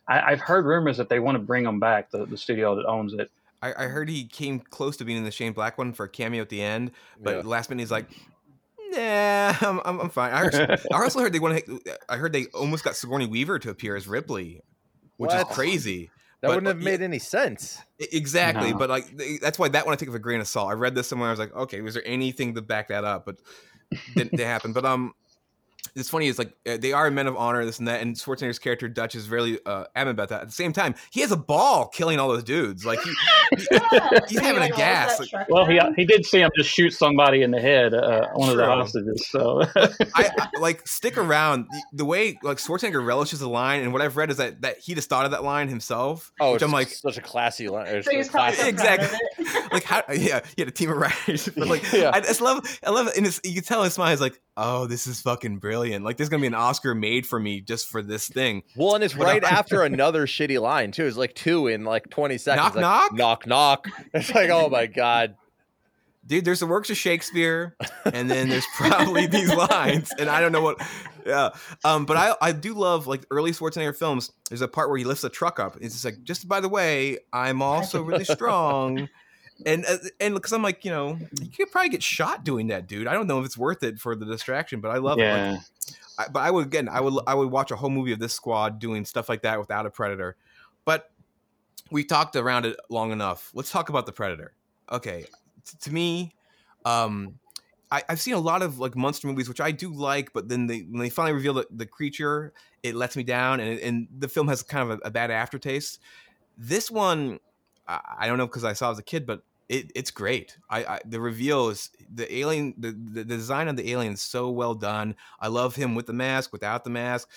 [0.08, 2.12] I, have heard rumors that they want to bring them back.
[2.12, 5.24] The, the studio that owns it, I, I heard he came close to being in
[5.24, 7.42] the Shane Black one for a cameo at the end, but yeah.
[7.46, 8.08] last minute he's like,
[8.90, 11.80] "Nah, I'm, I'm, I'm fine." I, I, also heard they want to.
[12.10, 14.62] I heard they almost got Sigourney Weaver to appear as Ripley,
[15.18, 15.50] which what?
[15.50, 16.10] is crazy.
[16.42, 17.80] That but, wouldn't have made any sense.
[18.00, 18.78] Exactly, no.
[18.78, 19.06] but like
[19.40, 20.72] that's why that one I take with a grain of salt.
[20.72, 21.30] I read this somewhere.
[21.30, 23.26] I was like, okay, was there anything to back that up?
[23.26, 23.38] But
[24.16, 24.74] didn't, didn't happen.
[24.74, 25.14] But um,
[25.96, 28.60] it's funny is like uh, they are men of honor, this and that, and Schwarzenegger's
[28.60, 30.42] character Dutch is really uh, adamant about that.
[30.42, 32.86] At the same time, he has a ball killing all those dudes.
[32.86, 33.12] Like he,
[34.28, 35.20] he's having a gas.
[35.20, 38.52] Like, well, he he did see him just shoot somebody in the head, uh, one
[38.52, 38.52] True.
[38.52, 39.28] of the hostages.
[39.28, 39.64] So,
[40.16, 41.68] I, I, like stick around.
[41.70, 44.80] The, the, way like Schwarzenegger relishes the line, and what I've read is that that
[44.80, 46.32] he just thought of that line himself.
[46.40, 48.02] Oh, which I'm like such a classy line.
[48.04, 48.68] So classy.
[48.68, 49.18] Exactly.
[49.72, 50.04] like how?
[50.14, 51.50] Yeah, he had a team of writers.
[51.56, 52.12] but like, yeah.
[52.14, 53.18] I just love, I love it.
[53.18, 56.06] And it's, you can tell his smile is like, oh, this is fucking brilliant.
[56.06, 58.64] Like, there's gonna be an Oscar made for me just for this thing.
[58.76, 61.06] Well, and it's right after another shitty line too.
[61.06, 62.64] It's like two in like 20 seconds.
[62.64, 63.88] Knock like, knock, knock knock.
[64.14, 65.36] It's like, oh my god.
[66.26, 70.52] Dude, there's the works of Shakespeare, and then there's probably these lines, and I don't
[70.52, 70.80] know what.
[71.26, 71.50] Yeah,
[71.84, 74.32] um, but I I do love like early Schwarzenegger films.
[74.48, 75.78] There's a part where he lifts a truck up.
[75.82, 79.10] It's just like, just by the way, I'm also really strong
[79.66, 82.88] and uh, and because I'm like, you know, you could probably get shot doing that,
[82.88, 83.08] dude.
[83.08, 85.52] I don't know if it's worth it for the distraction, but I love yeah.
[85.52, 85.52] it.
[85.54, 85.62] Like,
[86.18, 88.34] I, but I would again, I would I would watch a whole movie of this
[88.34, 90.36] squad doing stuff like that without a predator.
[90.86, 91.12] But
[91.90, 93.52] we talked around it long enough.
[93.54, 94.54] Let's talk about the predator.
[94.92, 95.26] Okay,
[95.66, 96.34] T- to me,
[96.86, 97.40] um,
[97.92, 100.68] I, have seen a lot of like monster movies, which I do like, but then
[100.68, 104.30] they when they finally reveal the, the creature, it lets me down, and and the
[104.30, 106.00] film has kind of a, a bad aftertaste.
[106.58, 107.40] This one,
[107.88, 110.58] I, I don't know because I saw it as a kid, but it, it's great.
[110.70, 114.50] I, I, the reveal is the alien, the, the design of the alien is so
[114.50, 115.16] well done.
[115.40, 117.30] I love him with the mask, without the mask.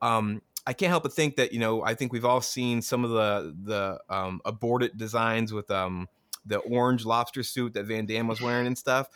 [0.00, 3.04] Um, I can't help but think that you know I think we've all seen some
[3.04, 6.08] of the the um, aborted designs with um,
[6.46, 9.08] the orange lobster suit that Van Damme was wearing and stuff.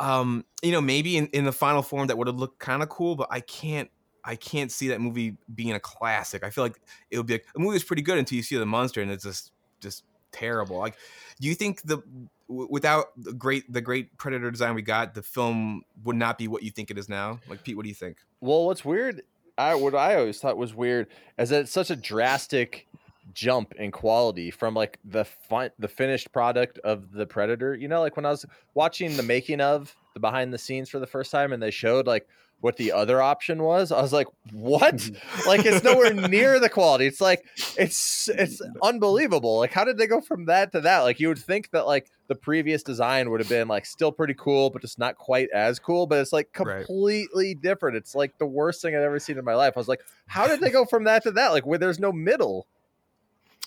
[0.00, 2.88] Um, you know, maybe in, in the final form that would have looked kind of
[2.88, 3.90] cool, but I can't
[4.24, 6.44] I can't see that movie being a classic.
[6.44, 8.56] I feel like it would be like, a movie is pretty good until you see
[8.56, 10.78] the monster and it's just just terrible.
[10.78, 10.96] Like,
[11.40, 12.02] do you think the
[12.48, 16.62] without the great the great predator design we got, the film would not be what
[16.62, 17.40] you think it is now?
[17.48, 18.18] Like, Pete, what do you think?
[18.40, 19.22] Well, what's weird,
[19.58, 21.08] I what I always thought was weird
[21.38, 22.86] is that it's such a drastic
[23.32, 28.00] jump in quality from like the fun, the finished product of the predator you know
[28.00, 31.30] like when i was watching the making of the behind the scenes for the first
[31.32, 32.28] time and they showed like
[32.60, 35.48] what the other option was i was like what mm-hmm.
[35.48, 37.44] like it's nowhere near the quality it's like
[37.76, 41.38] it's it's unbelievable like how did they go from that to that like you would
[41.38, 44.98] think that like the previous design would have been like still pretty cool but just
[44.98, 47.62] not quite as cool but it's like completely right.
[47.62, 50.00] different it's like the worst thing i've ever seen in my life i was like
[50.26, 52.66] how did they go from that to that like where there's no middle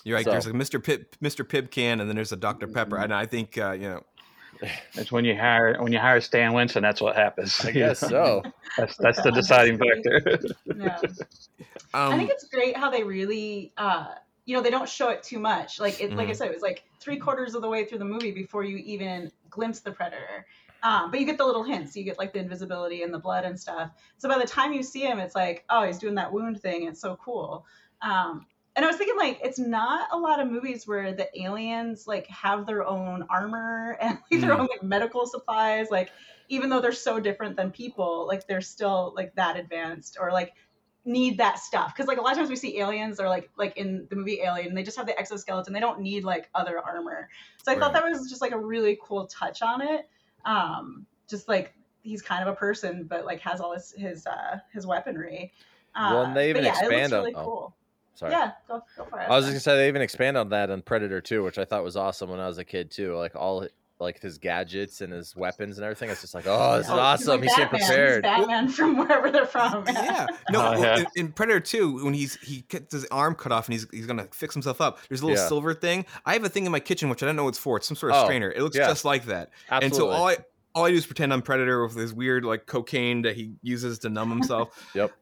[0.04, 0.24] you're right.
[0.24, 0.30] So.
[0.30, 0.82] There's a Mr.
[0.82, 1.46] Pibb, Mr.
[1.46, 2.66] Pipkin, and then there's a Dr.
[2.66, 2.96] Pepper.
[2.96, 4.02] And I think uh, you know,
[4.94, 7.64] it's when you hire when you hire Stan Winston, that's what happens.
[7.64, 8.42] I guess so.
[8.76, 10.40] That's that's the deciding factor.
[10.76, 10.98] yeah.
[11.94, 15.22] Um, I think it's great how they really, uh, you know, they don't show it
[15.22, 15.80] too much.
[15.80, 16.38] Like it, mm like I mm-hmm.
[16.38, 19.30] said, it was like three quarters of the way through the movie before you even
[19.48, 20.46] glimpse the predator.
[20.82, 21.96] Um, but you get the little hints.
[21.96, 23.90] You get like the invisibility and the blood and stuff.
[24.18, 26.84] So by the time you see him, it's like, oh, he's doing that wound thing.
[26.84, 27.66] It's so cool.
[28.00, 28.46] Um,
[28.76, 32.26] and I was thinking like it's not a lot of movies where the aliens like
[32.28, 34.60] have their own armor and like, their mm.
[34.60, 36.10] own like medical supplies like
[36.48, 40.54] even though they're so different than people like they're still like that advanced or like
[41.06, 43.76] need that stuff because like a lot of times we see aliens or like like
[43.78, 47.28] in the movie alien they just have the exoskeleton they don't need like other armor
[47.62, 47.80] so i right.
[47.80, 50.08] thought that was just like a really cool touch on it
[50.44, 54.58] um just like he's kind of a person but like has all his his uh
[54.74, 55.52] his weaponry
[55.94, 57.44] uh, well and they even yeah, expand really oh.
[57.44, 57.76] cool.
[58.20, 58.32] Sorry.
[58.32, 59.30] Yeah, go, go for it.
[59.30, 61.64] I was just gonna say they even expand on that on Predator 2, which I
[61.64, 63.16] thought was awesome when I was a kid too.
[63.16, 63.66] Like all
[63.98, 66.10] like his gadgets and his weapons and everything.
[66.10, 67.40] It's just like, oh, this is awesome.
[67.40, 68.26] He's, like he's prepared.
[68.26, 69.84] He's Batman from wherever they're from.
[69.86, 70.26] Yeah.
[70.50, 70.98] No, oh, yeah.
[70.98, 74.06] In, in, Predator 2, when he's he gets his arm cut off and he's he's
[74.06, 75.48] gonna fix himself up, there's a little yeah.
[75.48, 76.04] silver thing.
[76.26, 77.78] I have a thing in my kitchen which I don't know what it's for.
[77.78, 78.50] It's some sort of oh, strainer.
[78.50, 78.88] It looks yeah.
[78.88, 79.50] just like that.
[79.70, 79.86] Absolutely.
[79.86, 80.36] And so all I
[80.74, 83.98] all I do is pretend I'm Predator with this weird like cocaine that he uses
[84.00, 84.90] to numb himself.
[84.94, 85.12] yep.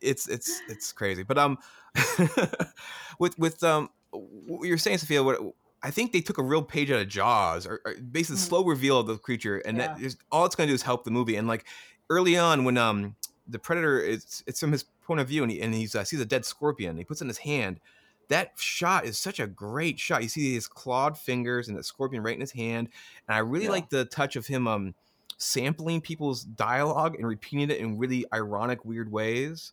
[0.00, 1.22] It's it's it's crazy.
[1.22, 1.58] But um
[3.18, 5.40] with with um what you're saying, Sophia, what
[5.82, 8.48] I think they took a real page out of Jaws, or, or basically mm-hmm.
[8.48, 9.88] slow reveal of the creature, and yeah.
[9.88, 11.36] that is, all it's going to do is help the movie.
[11.36, 11.66] And like
[12.10, 15.60] early on, when um the predator is it's from his point of view, and he
[15.60, 17.80] and he's uh, sees a dead scorpion, he puts in his hand.
[18.28, 20.22] That shot is such a great shot.
[20.22, 22.88] You see his clawed fingers and the scorpion right in his hand,
[23.26, 23.70] and I really yeah.
[23.70, 24.94] like the touch of him um
[25.38, 29.72] sampling people's dialogue and repeating it in really ironic, weird ways.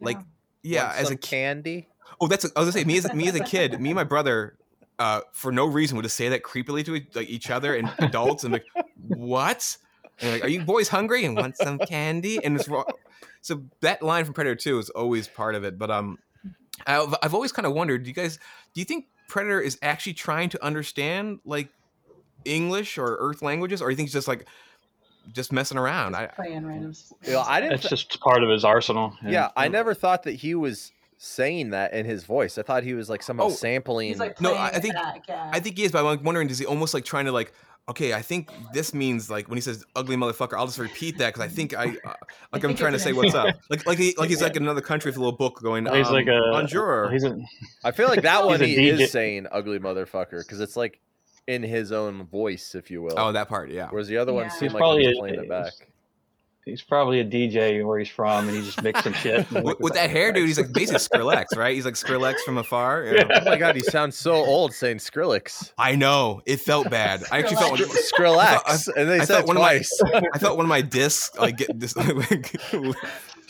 [0.00, 0.24] Like yeah
[0.62, 1.88] yeah, as a candy.
[2.20, 3.96] Oh, that's a, I was gonna say me as me as a kid, me and
[3.96, 4.56] my brother,
[4.98, 8.44] uh, for no reason would just say that creepily to like each other and adults
[8.44, 8.66] and like
[9.08, 9.76] what?
[10.20, 12.44] And like, are you boys hungry and want some candy?
[12.44, 12.84] And it's wrong.
[13.40, 15.78] So that line from Predator Two is always part of it.
[15.78, 16.18] But um,
[16.86, 18.38] I've, I've always kind of wondered, do you guys
[18.74, 21.70] do you think Predator is actually trying to understand like
[22.44, 24.46] English or Earth languages, or do you think it's just like
[25.32, 26.14] just messing around.
[26.16, 26.94] I playing random.
[27.24, 27.74] You know, I didn't.
[27.74, 29.16] It's th- just part of his arsenal.
[29.22, 29.30] Yeah.
[29.30, 32.56] yeah, I never thought that he was saying that in his voice.
[32.56, 34.16] I thought he was like somehow oh, sampling.
[34.16, 35.50] Like no, I think back, yeah.
[35.52, 35.92] I think he is.
[35.92, 37.52] But I'm wondering, is he almost like trying to like?
[37.88, 41.34] Okay, I think this means like when he says "ugly motherfucker," I'll just repeat that
[41.34, 42.14] because I think I uh,
[42.52, 43.54] like I am trying to say what's up.
[43.70, 45.86] Like like he, like he's like in another country with a little book going.
[45.86, 47.10] He's um, like a bonjour.
[47.10, 47.38] He's a,
[47.84, 51.00] I feel like that one he is saying "ugly motherfucker" because it's like
[51.50, 53.14] in his own voice, if you will.
[53.16, 53.88] Oh, that part, yeah.
[53.90, 54.42] Whereas the other yeah.
[54.42, 55.72] one seemed like he was playing it back.
[56.66, 59.50] He's probably a DJ where he's from, and he just mixed some shit.
[59.64, 61.74] with, with that hair, dude, he's like basically Skrillex, right?
[61.74, 63.06] He's like Skrillex from afar.
[63.06, 63.24] Yeah.
[63.28, 65.72] Oh my god, he sounds so old saying Skrillex.
[65.78, 67.24] I know it felt bad.
[67.32, 70.00] I actually felt like, Skrillex, and they I said twice.
[70.02, 71.96] My, I felt one of my discs like get this.
[71.96, 72.94] Like, Do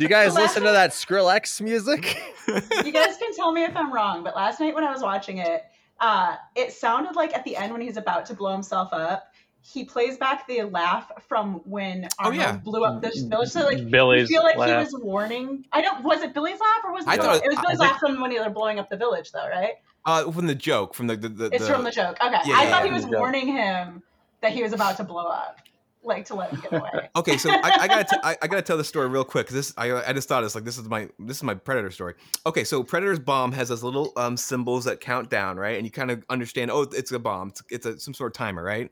[0.04, 2.16] you guys listen to that Skrillex music?
[2.46, 5.38] you guys can tell me if I'm wrong, but last night when I was watching
[5.38, 5.64] it,
[6.00, 9.32] uh, it sounded like at the end when he's about to blow himself up,
[9.62, 12.56] he plays back the laugh from when Arnold oh, yeah.
[12.56, 13.50] blew up the village.
[13.50, 14.88] So like Billy's feel like laugh.
[14.88, 15.66] he was warning.
[15.72, 16.02] I don't.
[16.02, 17.10] Was it Billy's laugh or was it?
[17.10, 19.48] I thought it was Billy's laugh from when they were blowing up the village, though,
[19.48, 19.74] right?
[20.06, 21.28] Uh, from the joke, from the the.
[21.28, 22.16] the it's the, from the joke.
[22.22, 24.02] Okay, yeah, I yeah, thought he was warning him
[24.40, 25.58] that he was about to blow up.
[26.02, 27.08] Like to let him get away.
[27.16, 29.74] Okay, so I, I gotta t- I, I gotta tell the story real quick this
[29.76, 32.14] I, I just thought it's like this is my this is my predator story.
[32.46, 35.76] Okay, so predator's bomb has those little um symbols that count down, right?
[35.76, 38.34] And you kind of understand, oh, it's a bomb, it's, it's a, some sort of
[38.34, 38.90] timer, right?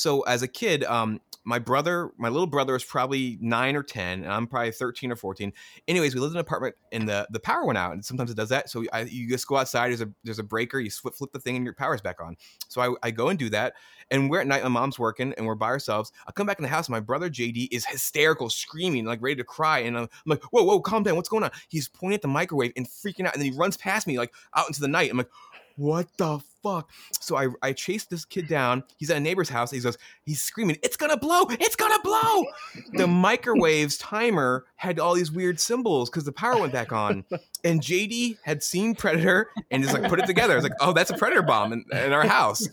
[0.00, 4.22] So as a kid, um, my brother, my little brother was probably nine or ten,
[4.22, 5.52] and I'm probably thirteen or fourteen.
[5.88, 8.36] Anyways, we lived in an apartment, and the the power went out, and sometimes it
[8.36, 8.70] does that.
[8.70, 9.88] So I, you just go outside.
[9.88, 10.80] There's a there's a breaker.
[10.80, 12.36] You flip flip the thing, and your power's back on.
[12.68, 13.74] So I, I go and do that,
[14.10, 14.62] and we're at night.
[14.62, 16.12] My mom's working, and we're by ourselves.
[16.26, 16.88] I come back in the house.
[16.88, 20.62] My brother JD is hysterical, screaming, like ready to cry, and I'm, I'm like, "Whoa,
[20.62, 21.16] whoa, calm down!
[21.16, 23.76] What's going on?" He's pointing at the microwave and freaking out, and then he runs
[23.76, 25.10] past me, like out into the night.
[25.10, 25.30] I'm like,
[25.76, 26.90] what the fuck?
[27.20, 28.84] So I, I chased this kid down.
[28.96, 29.70] He's at a neighbor's house.
[29.70, 32.44] He goes, he's screaming, it's gonna blow, it's gonna blow.
[32.92, 37.24] the microwave's timer had all these weird symbols because the power went back on.
[37.64, 40.54] And JD had seen Predator and just like put it together.
[40.54, 42.68] I was like, oh, that's a Predator bomb in, in our house.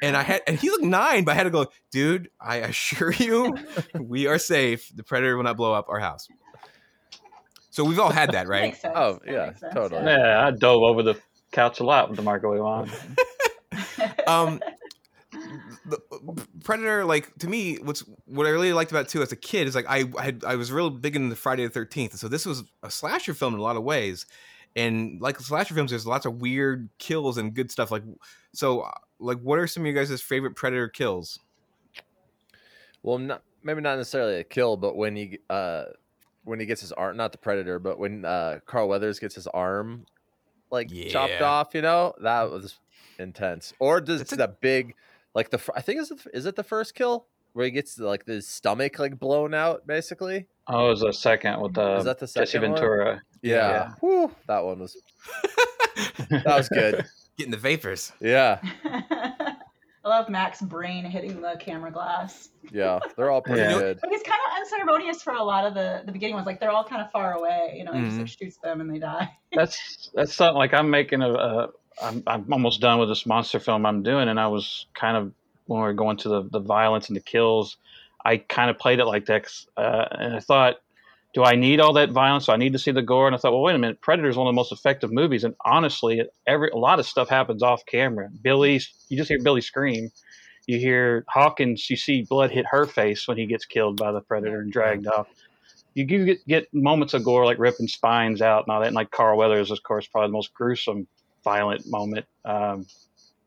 [0.00, 3.12] And I had, and he looked nine, but I had to go, dude, I assure
[3.12, 3.56] you,
[3.98, 4.92] we are safe.
[4.94, 6.28] The Predator will not blow up our house.
[7.70, 8.76] So we've all had that, right?
[8.84, 10.02] Oh yeah, totally.
[10.04, 11.14] Yeah, I dove over the
[11.58, 12.90] couch a lot with the microwave on.
[14.28, 14.60] um,
[15.86, 16.00] the
[16.62, 19.66] Predator, like to me, what's what I really liked about it too as a kid
[19.66, 22.46] is like I, I had I was real big into Friday the Thirteenth, so this
[22.46, 24.26] was a slasher film in a lot of ways.
[24.76, 27.90] And like slasher films, there's lots of weird kills and good stuff.
[27.90, 28.04] Like,
[28.52, 31.40] so, like, what are some of you guys' favorite Predator kills?
[33.02, 35.86] Well, not, maybe not necessarily a kill, but when he uh
[36.44, 39.48] when he gets his arm, not the Predator, but when uh Carl Weathers gets his
[39.48, 40.06] arm
[40.70, 41.08] like yeah.
[41.08, 42.78] chopped off, you know, that was
[43.18, 43.72] intense.
[43.78, 44.94] Or does a- big,
[45.34, 48.24] like the I think is it is it the first kill where he gets like
[48.24, 50.46] the stomach like blown out, basically.
[50.66, 53.06] Oh, it was the second with the, is that the second Jesse Ventura.
[53.06, 53.22] One?
[53.42, 53.94] Yeah, yeah.
[54.00, 54.96] Whew, that one was
[56.30, 57.04] that was good.
[57.36, 58.12] Getting the vapors.
[58.20, 58.60] Yeah.
[60.08, 62.48] I love Mac's brain hitting the camera glass.
[62.72, 63.78] Yeah, they're all pretty yeah.
[63.78, 63.98] good.
[64.00, 66.46] But he's kind of unceremonious for a lot of the the beginning ones.
[66.46, 67.74] Like they're all kind of far away.
[67.76, 68.08] You know, he mm-hmm.
[68.08, 69.30] just like shoots them and they die.
[69.52, 71.30] that's that's something like I'm making a.
[71.30, 71.68] a
[72.00, 75.32] I'm, I'm almost done with this monster film I'm doing, and I was kind of
[75.66, 77.76] when we were going to the the violence and the kills,
[78.24, 80.76] I kind of played it like that, uh, and I thought
[81.34, 82.46] do I need all that violence?
[82.46, 83.26] Do I need to see the gore?
[83.26, 85.44] And I thought, well, wait a minute, Predator is one of the most effective movies,
[85.44, 88.28] and honestly, every a lot of stuff happens off camera.
[88.42, 90.10] Billy, you just hear Billy scream.
[90.66, 94.20] You hear Hawkins, you see blood hit her face when he gets killed by the
[94.20, 95.26] Predator and dragged off.
[95.94, 99.10] You get, get moments of gore like ripping spines out and all that, and like
[99.10, 101.08] Carl Weathers, of course, probably the most gruesome,
[101.42, 102.26] violent moment.
[102.44, 102.86] Um,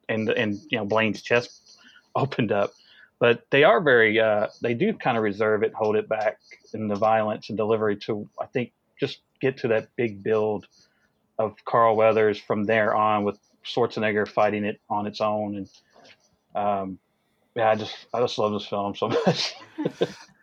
[0.10, 1.80] and and you know Blain's chest
[2.15, 2.72] opened up
[3.21, 6.39] but they are very uh, they do kind of reserve it hold it back
[6.73, 10.67] in the violence and delivery to i think just get to that big build
[11.39, 15.55] of carl weathers from there on with schwarzenegger fighting it on its own.
[15.55, 15.69] And
[16.55, 16.99] um,
[17.55, 19.53] yeah i just i just love this film so much.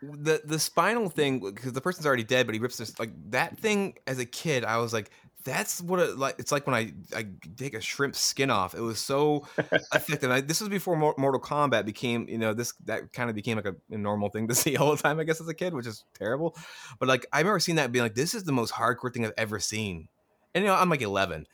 [0.02, 3.58] The the spinal thing because the person's already dead but he rips this like that
[3.58, 5.10] thing as a kid i was like
[5.44, 6.36] that's what it like.
[6.38, 8.74] It's like when I I take a shrimp skin off.
[8.74, 9.46] It was so
[9.94, 10.30] effective.
[10.30, 13.66] I, this was before Mortal Kombat became you know this that kind of became like
[13.66, 15.20] a, a, normal thing to see all the time.
[15.20, 16.56] I guess as a kid, which is terrible.
[16.98, 19.32] But like I remember seeing that being like, this is the most hardcore thing I've
[19.36, 20.08] ever seen.
[20.54, 21.46] And you know I'm like 11.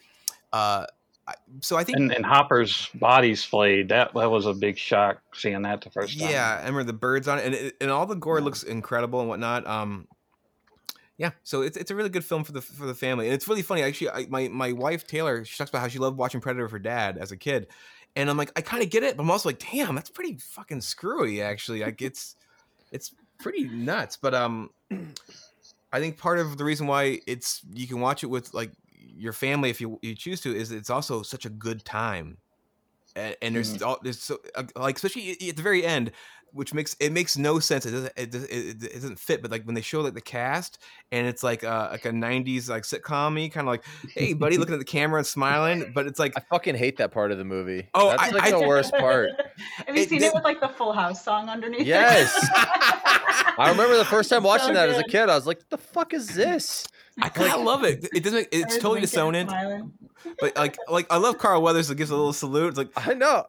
[0.53, 0.87] Uh,
[1.61, 3.89] so I think and, and, Hopper's body flayed.
[3.89, 6.31] That that was a big shock seeing that the first time.
[6.31, 9.21] Yeah, I remember the birds on it, and it, and all the gore looks incredible
[9.21, 9.67] and whatnot.
[9.67, 10.07] Um,
[11.17, 13.47] yeah, so it's, it's a really good film for the for the family, and it's
[13.47, 13.83] really funny.
[13.83, 16.73] Actually, I, my my wife Taylor, she talks about how she loved watching Predator with
[16.73, 17.69] her dad as a kid,
[18.17, 20.37] and I'm like, I kind of get it, but I'm also like, damn, that's pretty
[20.39, 21.41] fucking screwy.
[21.41, 22.35] Actually, like it's
[22.91, 24.17] it's pretty nuts.
[24.17, 24.71] But um,
[25.93, 28.73] I think part of the reason why it's you can watch it with like
[29.17, 32.39] your family if you you choose to is it's also such a good time
[33.17, 33.87] and, and there's mm.
[33.87, 34.39] all there's so
[34.77, 36.11] like especially at the very end
[36.55, 37.85] which makes it makes no sense.
[37.85, 39.43] It doesn't it, it, it doesn't fit.
[39.43, 40.79] But like when they show like the cast
[41.13, 44.75] and it's like uh, like a '90s like sitcom kind of like, hey buddy, looking
[44.75, 45.93] at the camera and smiling.
[45.95, 47.89] But it's like I fucking hate that part of the movie.
[47.95, 49.31] Oh, that's I, like I, the worst part.
[49.87, 51.87] Have you it, seen it, it with like the Full House song underneath?
[51.87, 52.33] Yes.
[53.57, 55.29] I remember the first time watching so that as a kid.
[55.29, 56.87] I was like, "The fuck is this?"
[57.21, 58.09] I kind of like, love it.
[58.15, 58.49] It doesn't.
[58.53, 59.51] It's totally dissonant.
[60.41, 62.69] But like, like I love Carl Weathers that gives a little salute.
[62.69, 63.45] It's like I know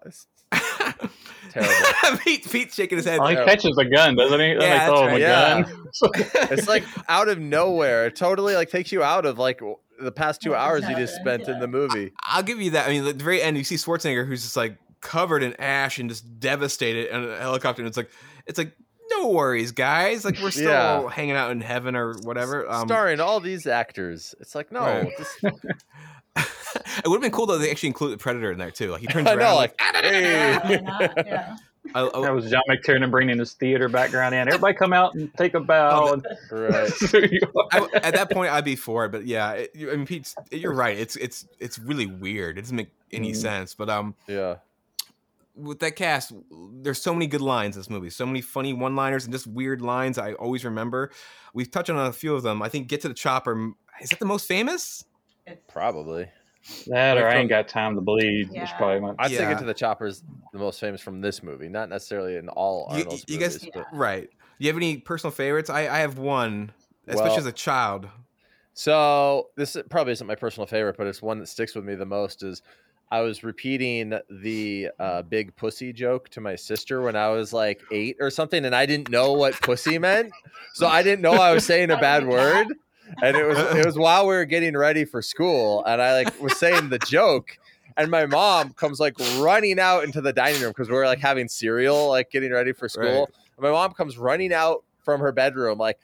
[1.62, 2.18] terrible.
[2.24, 3.20] Pete, Pete's shaking his head.
[3.22, 4.48] Oh, he catches a gun, doesn't he?
[4.54, 5.20] Yeah, that's right.
[5.20, 5.64] yeah.
[6.52, 8.08] it's like out of nowhere.
[8.08, 9.62] It totally like takes you out of like
[10.00, 11.54] the past two hours you just spent yeah.
[11.54, 12.12] in the movie.
[12.24, 12.88] I, will give you that.
[12.88, 16.00] I mean, at the very end, you see Schwarzenegger who's just like covered in ash
[16.00, 17.82] and just devastated in a helicopter.
[17.82, 18.10] And it's like,
[18.46, 18.76] it's like,
[19.12, 20.26] no worries, guys.
[20.26, 21.10] Like we're still yeah.
[21.10, 22.70] hanging out in heaven or whatever.
[22.70, 24.34] Um, Starring all these actors.
[24.40, 24.82] It's like no.
[24.82, 25.14] Right.
[26.38, 27.58] it would have been cool though.
[27.58, 28.92] They actually included Predator in there too.
[28.92, 30.82] Like he turns around, know, like, hey.
[31.26, 31.58] yeah.
[31.94, 34.48] I, I, that was John McTiernan bringing his theater background in.
[34.48, 36.08] Everybody come out and take a bow.
[36.10, 36.92] Oh, and, right.
[37.72, 40.74] I, at that point, I'd be for it, but yeah, it, I mean, Pete, you're
[40.74, 40.98] right.
[40.98, 42.58] It's it's it's really weird.
[42.58, 43.36] It doesn't make any mm.
[43.36, 43.76] sense.
[43.76, 44.56] But um, yeah,
[45.56, 46.34] with that cast,
[46.82, 49.82] there's so many good lines in this movie, so many funny one-liners and just weird
[49.82, 51.12] lines I always remember.
[51.54, 52.62] We've touched on a few of them.
[52.62, 55.06] I think "Get to the Chopper" is that the most famous?
[55.68, 56.28] Probably.
[56.88, 58.50] That or I ain't got time to bleed.
[58.52, 58.72] Yeah.
[58.78, 59.14] probably my.
[59.20, 59.38] I'd yeah.
[59.38, 62.88] say Get to the choppers, the most famous from this movie, not necessarily in all
[62.90, 63.58] Arnold's you, you movies.
[63.60, 63.84] Guys, yeah.
[63.94, 64.30] Right.
[64.30, 65.70] Do you have any personal favorites?
[65.70, 66.72] I, I have one,
[67.08, 68.08] especially well, as a child.
[68.74, 72.06] So this probably isn't my personal favorite, but it's one that sticks with me the
[72.06, 72.42] most.
[72.42, 72.64] Is
[73.12, 77.82] I was repeating the uh, big pussy joke to my sister when I was like
[77.92, 80.32] eight or something, and I didn't know what pussy meant.
[80.74, 82.76] So I didn't know I was saying a bad word
[83.22, 86.42] and it was it was while we were getting ready for school, and I like
[86.42, 87.58] was saying the joke,
[87.98, 91.20] and my mom comes like running out into the dining room because we are like
[91.20, 93.30] having cereal, like getting ready for school.
[93.60, 93.64] Right.
[93.64, 96.00] my mom comes running out from her bedroom, like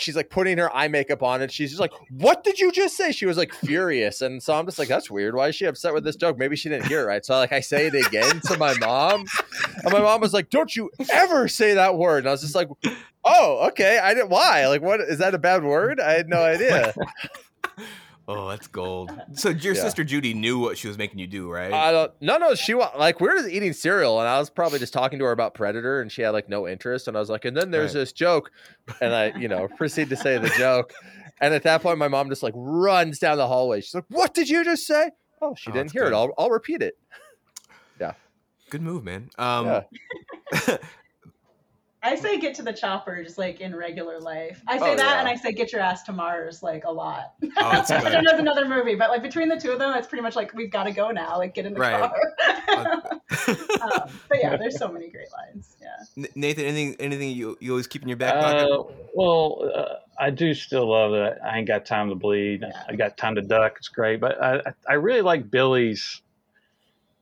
[0.00, 2.96] she's like putting her eye makeup on and she's just like, What did you just
[2.96, 3.12] say?
[3.12, 4.22] She was like furious.
[4.22, 5.34] And so I'm just like, That's weird.
[5.34, 6.38] Why is she upset with this joke?
[6.38, 7.24] Maybe she didn't hear it right.
[7.24, 9.24] So like I say it again to my mom.
[9.84, 12.18] And my mom was like, Don't you ever say that word.
[12.18, 12.68] And I was just like,
[13.24, 13.98] Oh, okay.
[13.98, 14.66] I didn't why?
[14.68, 16.00] Like what is that a bad word?
[16.00, 16.94] I had no oh idea.
[18.28, 19.10] Oh, that's gold.
[19.34, 19.82] So your yeah.
[19.82, 21.72] sister Judy knew what she was making you do, right?
[21.72, 22.12] I don't.
[22.20, 22.54] No, no.
[22.54, 25.32] She like we were just eating cereal, and I was probably just talking to her
[25.32, 27.08] about Predator, and she had like no interest.
[27.08, 28.00] And I was like, and then there's right.
[28.00, 28.50] this joke,
[29.00, 30.92] and I, you know, proceed to say the joke.
[31.40, 33.80] And at that point, my mom just like runs down the hallway.
[33.80, 36.12] She's like, "What did you just say?" Oh, she oh, didn't hear good.
[36.12, 36.16] it.
[36.16, 36.98] I'll, I'll repeat it.
[38.00, 38.12] Yeah.
[38.70, 39.28] Good move, man.
[39.38, 39.82] Um, yeah.
[42.02, 44.62] I say get to the chopper just like in regular life.
[44.68, 45.18] I say oh, that yeah.
[45.18, 47.34] and I say get your ass to Mars like a lot.
[47.42, 48.04] Oh, that's good.
[48.04, 50.36] I know it's another movie, but like between the two of them, it's pretty much
[50.36, 51.38] like we've got to go now.
[51.38, 52.10] Like get in the right.
[52.10, 53.10] car.
[53.48, 55.76] um, but yeah, there's so many great lines.
[55.80, 56.26] Yeah.
[56.34, 58.70] Nathan, anything anything you you always keep in your back pocket?
[58.70, 58.84] Uh,
[59.14, 61.38] well, uh, I do still love that.
[61.44, 62.62] I ain't got time to bleed.
[62.62, 62.82] Yeah.
[62.88, 63.74] I got time to duck.
[63.78, 66.22] It's great, but I I really like Billy's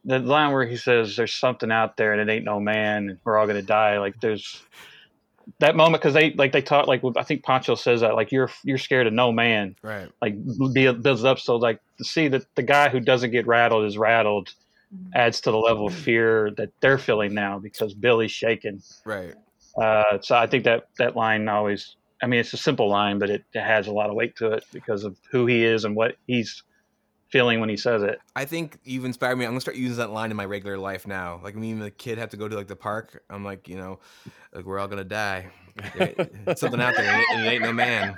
[0.07, 3.19] the line where he says there's something out there and it ain't no man and
[3.25, 4.63] we're all gonna die like there's
[5.61, 8.51] that moment because they like they talk like I think Poncho says that like you're
[8.65, 9.77] you're scared of no man.
[9.83, 10.11] Right.
[10.21, 10.37] Like
[10.73, 13.97] be, builds up so like to see that the guy who doesn't get rattled is
[13.97, 14.53] rattled
[14.95, 15.11] mm-hmm.
[15.15, 18.83] adds to the level of fear that they're feeling now because Billy's shaking.
[19.05, 19.35] Right.
[19.81, 23.31] Uh, so I think that that line always I mean it's a simple line but
[23.31, 25.95] it, it has a lot of weight to it because of who he is and
[25.95, 26.63] what he's
[27.37, 28.19] feeling when he says it.
[28.35, 29.45] I think you've inspired me.
[29.45, 31.41] I'm gonna start using that line in my regular life now.
[31.45, 33.23] Like me and the kid have to go to like the park.
[33.29, 33.99] I'm like, you know,
[34.55, 35.51] like we're all gonna die.
[35.95, 38.17] It's something out there, and it, ain't no man.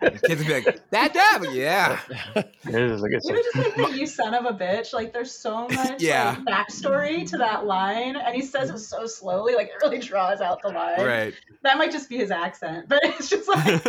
[0.00, 2.00] The kids be like, "That dad, yeah."
[2.34, 6.00] It is like, it's just like "you son of a bitch." Like, there's so much
[6.00, 6.36] yeah.
[6.38, 10.40] like, backstory to that line, and he says it so slowly, like it really draws
[10.40, 11.04] out the line.
[11.04, 11.34] Right.
[11.62, 13.84] That might just be his accent, but it's just like,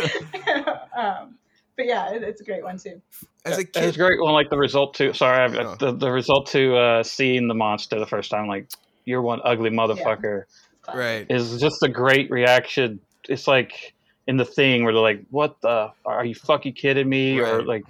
[0.96, 1.38] um,
[1.80, 3.00] but yeah, it, it's a great one too.
[3.46, 4.34] As a kid, it's great one.
[4.34, 5.76] Like the result to sorry, oh.
[5.76, 8.68] the the result to uh, seeing the monster the first time, like
[9.06, 10.44] you're one ugly motherfucker,
[10.88, 10.96] yeah.
[10.96, 11.26] right?
[11.30, 13.00] Is just a great reaction.
[13.30, 13.94] It's like
[14.26, 15.90] in the thing where they're like, "What the?
[16.04, 17.50] Are you fucking kidding me?" Right.
[17.50, 17.84] Or like,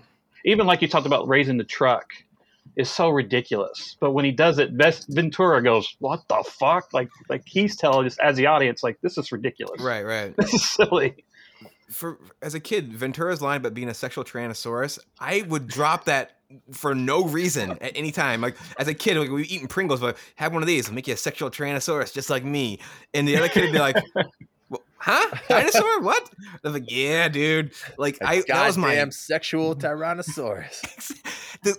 [0.45, 2.07] even like you talked about raising the truck
[2.77, 3.97] is so ridiculous.
[3.99, 8.07] But when he does it, Best Ventura goes, "What the fuck?" Like, like he's telling
[8.07, 10.33] us as the audience, like, "This is ridiculous." Right, right.
[10.39, 11.25] This is silly
[11.91, 16.39] for as a kid, Ventura's line about being a sexual tyrannosaurus, I would drop that
[16.73, 18.41] for no reason at any time.
[18.41, 21.07] Like as a kid, like we eating Pringles, but have one of these, I'll make
[21.07, 22.79] you a sexual tyrannosaurus just like me.
[23.15, 23.97] And the other kid would be like,
[24.69, 25.37] well, "Huh?
[25.49, 26.01] Dinosaur?
[26.01, 31.13] what?" I was like, "Yeah, dude." Like a I that was my sexual tyrannosaurus.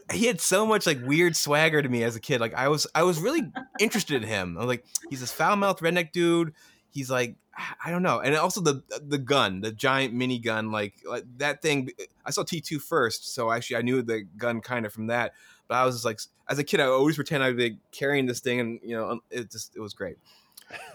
[0.11, 2.41] he had so much like weird swagger to me as a kid.
[2.41, 3.43] Like I was, I was really
[3.79, 4.57] interested in him.
[4.57, 6.53] I was like, he's this foul mouthed redneck dude.
[6.89, 7.35] He's like
[7.83, 11.61] I don't know, and also the the gun, the giant mini gun, like, like that
[11.61, 11.91] thing.
[12.25, 15.33] I saw T two first, so actually I knew the gun kind of from that.
[15.67, 18.39] But I was just like, as a kid, I always pretend I'd be carrying this
[18.39, 20.17] thing, and you know, it just it was great.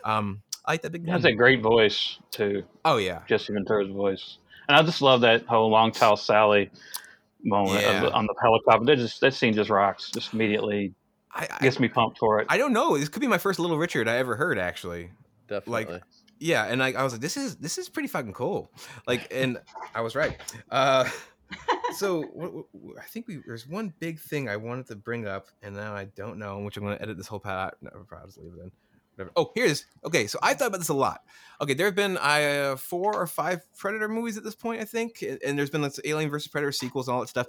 [0.04, 1.06] Um, I like that big.
[1.06, 2.64] That's a great voice too.
[2.84, 4.38] Oh yeah, Jesse Ventura's voice,
[4.68, 6.70] and I just love that whole long tall Sally
[7.42, 8.00] moment yeah.
[8.00, 8.84] the, on the helicopter.
[8.84, 10.10] That just that scene just rocks.
[10.10, 10.94] Just immediately
[11.32, 12.46] I, I, gets me pumped for it.
[12.48, 12.98] I don't know.
[12.98, 14.58] This could be my first Little Richard I ever heard.
[14.58, 15.10] Actually,
[15.48, 15.94] definitely.
[15.94, 16.02] Like
[16.38, 18.70] yeah, and like I was like, this is this is pretty fucking cool.
[19.06, 19.58] Like, and
[19.94, 20.36] I was right.
[20.70, 21.08] Uh,
[21.96, 22.66] so
[22.98, 26.04] I think we there's one big thing I wanted to bring up, and now I
[26.16, 27.74] don't know, which I'm going to edit this whole part.
[27.74, 27.76] out.
[27.80, 28.70] No, I'll just leave it in.
[29.14, 29.32] Whatever.
[29.36, 30.26] Oh, here's okay.
[30.26, 31.20] So I thought about this a lot.
[31.60, 35.24] Okay, there have been uh, four or five Predator movies at this point, I think,
[35.44, 37.46] and there's been like Alien versus Predator sequels and all that stuff.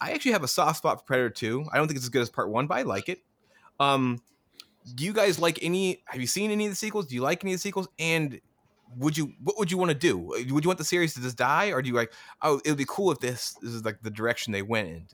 [0.00, 1.66] I actually have a soft spot for Predator 2.
[1.72, 3.20] I don't think it's as good as Part One, but I like it.
[3.78, 4.20] Um,
[4.94, 6.02] do you guys like any?
[6.06, 7.06] Have you seen any of the sequels?
[7.06, 7.88] Do you like any of the sequels?
[7.98, 8.40] And
[8.96, 10.34] would you what would you want to do?
[10.34, 12.12] Uh, would you want the series to just die, or do you like?
[12.42, 15.06] Oh, it would be cool if this, this is like the direction they went in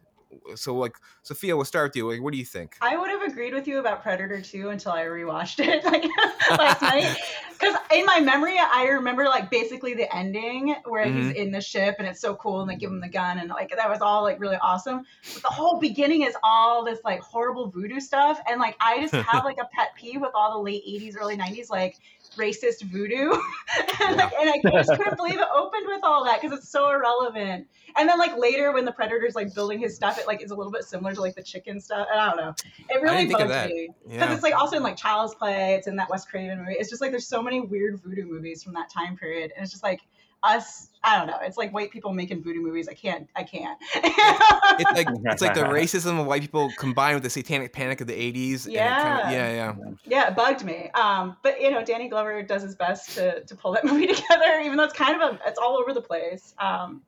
[0.55, 2.11] so like Sophia, we'll start with you.
[2.11, 2.77] Like, what do you think?
[2.81, 6.05] I would have agreed with you about Predator 2 until I rewatched it like
[6.59, 7.17] last night.
[7.53, 11.29] Because in my memory, I remember like basically the ending where mm-hmm.
[11.29, 13.49] he's in the ship and it's so cool and they give him the gun and
[13.49, 15.05] like that was all like really awesome.
[15.35, 18.41] But the whole beginning is all this like horrible voodoo stuff.
[18.49, 21.37] And like I just have like a pet peeve with all the late 80s, early
[21.37, 21.97] 90s, like
[22.37, 23.33] racist voodoo.
[24.01, 26.91] and, like, and I just couldn't believe it opened with all that because it's so
[26.91, 27.67] irrelevant.
[27.97, 30.55] And then like later when the predator's like building his stuff, it like is a
[30.55, 32.07] little bit similar to like the chicken stuff.
[32.11, 32.55] And I don't know.
[32.89, 34.35] It really bugs me because yeah.
[34.35, 35.75] it's like also in like Child's Play.
[35.75, 36.77] It's in that Wes Craven movie.
[36.79, 39.73] It's just like there's so many weird voodoo movies from that time period, and it's
[39.73, 40.01] just like
[40.43, 41.39] us i don't know.
[41.43, 42.89] It's like white people making voodoo movies.
[42.89, 43.79] I can't i can't.
[43.95, 48.07] It's like it's like the racism of white people combined with the satanic panic of
[48.07, 49.75] the 80s yeah kind of, yeah yeah.
[50.07, 50.91] Yeah it bugged me.
[50.95, 54.61] Um but you know danny glover does his best to to pull that movie together
[54.63, 56.55] even though it's kind of a it's all over the place.
[56.59, 57.03] Um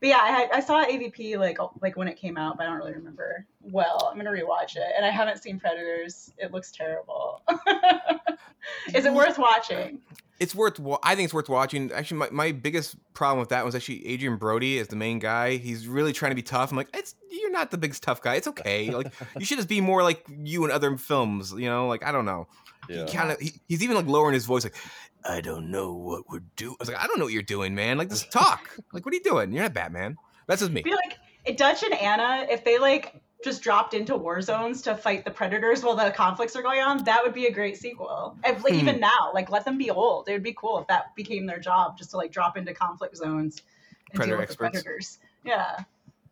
[0.00, 2.78] but yeah, I, I saw AVP like like when it came out, but I don't
[2.78, 4.08] really remember well.
[4.10, 6.32] I'm gonna rewatch it, and I haven't seen Predators.
[6.38, 7.42] It looks terrible.
[8.94, 10.00] Is it worth watching?
[10.38, 10.80] It's worth.
[11.02, 11.90] I think it's worth watching.
[11.90, 15.56] Actually, my, my biggest problem with that was actually Adrien Brody as the main guy.
[15.56, 16.70] He's really trying to be tough.
[16.70, 18.36] I'm like, it's you're not the biggest tough guy.
[18.36, 18.90] It's okay.
[18.90, 21.52] Like you should just be more like you in other films.
[21.52, 22.46] You know, like I don't know.
[22.88, 23.06] Yeah.
[23.06, 24.76] He kind of he, he's even like lowering his voice, like
[25.24, 26.76] I don't know what we're doing.
[26.78, 27.98] I was like, I don't know what you're doing, man.
[27.98, 28.76] Like, just talk.
[28.92, 29.52] like, what are you doing?
[29.52, 30.16] You're not Batman.
[30.46, 30.80] That's just me.
[30.80, 34.96] I feel like Dutch and Anna, if they like just dropped into war zones to
[34.96, 38.36] fight the predators while the conflicts are going on, that would be a great sequel.
[38.44, 38.80] If, like hmm.
[38.80, 40.28] even now, like let them be old.
[40.28, 43.16] It would be cool if that became their job, just to like drop into conflict
[43.16, 43.62] zones
[44.10, 44.78] and Predator deal with experts.
[44.78, 45.18] the predators.
[45.44, 45.84] Yeah.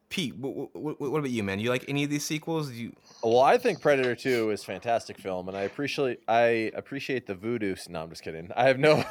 [0.08, 1.58] Pete, what, what, what, about you, man?
[1.58, 2.70] You like any of these sequels?
[2.70, 2.92] You
[3.24, 7.74] well, I think Predator Two is fantastic film, and I appreciate I appreciate the voodoo.
[7.88, 8.50] No, I'm just kidding.
[8.56, 9.02] I have no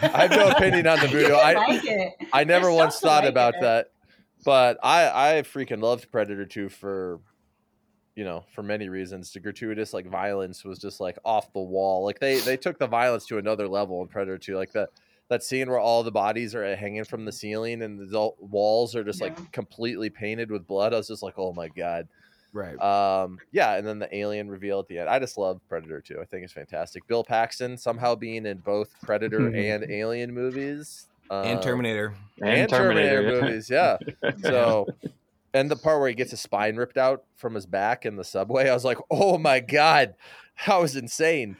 [0.00, 1.34] I have no opinion on the voodoo.
[1.34, 3.62] I like I never There's once thought like about it.
[3.62, 3.90] that,
[4.44, 7.20] but I I freaking loved Predator Two for
[8.14, 9.32] you know for many reasons.
[9.32, 12.04] The gratuitous like violence was just like off the wall.
[12.04, 14.56] Like they they took the violence to another level in Predator Two.
[14.56, 14.90] Like that
[15.28, 19.04] that scene where all the bodies are hanging from the ceiling and the walls are
[19.04, 19.28] just yeah.
[19.28, 20.92] like completely painted with blood.
[20.92, 22.08] I was just like, oh my god.
[22.52, 22.80] Right.
[22.80, 25.08] Um, yeah, and then the alien reveal at the end.
[25.08, 26.20] I just love Predator 2.
[26.20, 27.04] I think it's fantastic.
[27.08, 31.08] Bill Paxton somehow being in both Predator and Alien movies.
[31.30, 32.14] Um, and Terminator.
[32.40, 33.96] And, and Terminator, Terminator movies, yeah.
[34.42, 34.86] So
[35.54, 38.24] and the part where he gets his spine ripped out from his back in the
[38.24, 40.14] subway, I was like, oh my God.
[40.66, 41.56] That was insane.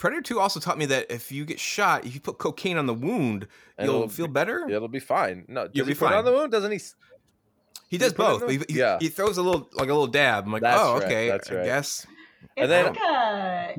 [0.00, 2.86] Predator 2 also taught me that if you get shot, if you put cocaine on
[2.86, 3.46] the wound,
[3.76, 4.66] and you'll feel be, better.
[4.66, 5.44] It'll be fine.
[5.46, 6.18] No, does You'll he be put fine.
[6.18, 6.50] on the wound?
[6.50, 6.80] Doesn't he?
[7.90, 8.48] He does both.
[8.48, 8.96] He, he, yeah.
[8.98, 10.46] he throws a little like a little dab.
[10.46, 11.28] I'm like, that's oh, okay.
[11.28, 11.60] That's right.
[11.60, 12.06] I guess.
[12.42, 13.74] It's and then, like a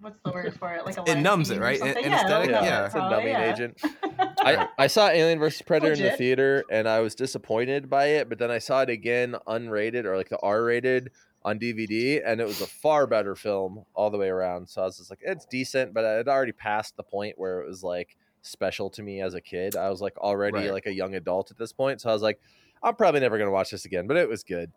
[0.00, 0.86] what's the word for it?
[0.86, 1.80] Like a it numbs it, right?
[1.80, 2.50] An- yeah, anesthetic.
[2.50, 2.86] Yeah, yeah.
[2.86, 3.52] it's a oh, numbing yeah.
[3.52, 3.82] agent.
[4.38, 6.04] I, I saw Alien versus Predator Legit.
[6.04, 9.34] in the theater and I was disappointed by it, but then I saw it again
[9.48, 11.10] unrated or like the R rated
[11.44, 14.68] on DVD, and it was a far better film all the way around.
[14.68, 17.60] So I was just like, it's decent, but it had already passed the point where
[17.60, 19.76] it was like special to me as a kid.
[19.76, 20.72] I was like already right.
[20.72, 22.40] like a young adult at this point, so I was like,
[22.82, 24.06] I'm probably never gonna watch this again.
[24.06, 24.72] But it was good.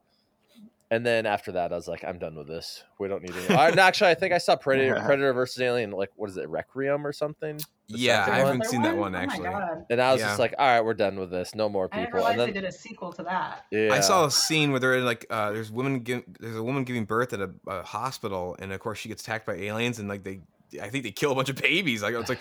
[0.90, 2.84] And then after that, I was like, I'm done with this.
[2.98, 3.56] We don't need any.
[3.56, 7.06] I, actually, I think I saw Predator, Predator versus Alien, like what is it, Requiem
[7.06, 7.60] or something?
[7.90, 9.48] Yeah, I haven't seen that one, actually.
[9.48, 10.28] Oh and I was yeah.
[10.28, 11.56] just like, all right, we're done with this.
[11.56, 12.24] No more people.
[12.24, 13.66] I and then, they did a sequel to that.
[13.72, 13.94] Yeah.
[13.94, 17.06] I saw a scene where they're like, uh, there's women, give, there's a woman giving
[17.06, 20.24] birth at a, a, hospital, and of course she gets attacked by aliens, and like
[20.24, 20.42] they,
[20.82, 22.02] I think they kill a bunch of babies.
[22.02, 22.40] Like it's like,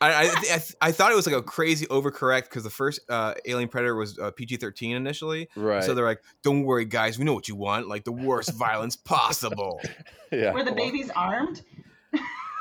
[0.00, 3.34] I, I, I, I, thought it was like a crazy overcorrect because the first uh,
[3.46, 5.82] Alien Predator was uh, PG thirteen initially, right?
[5.82, 8.96] So they're like, "Don't worry, guys, we know what you want, like the worst violence
[8.96, 9.80] possible."
[10.32, 10.52] Yeah.
[10.52, 11.62] Were the babies armed?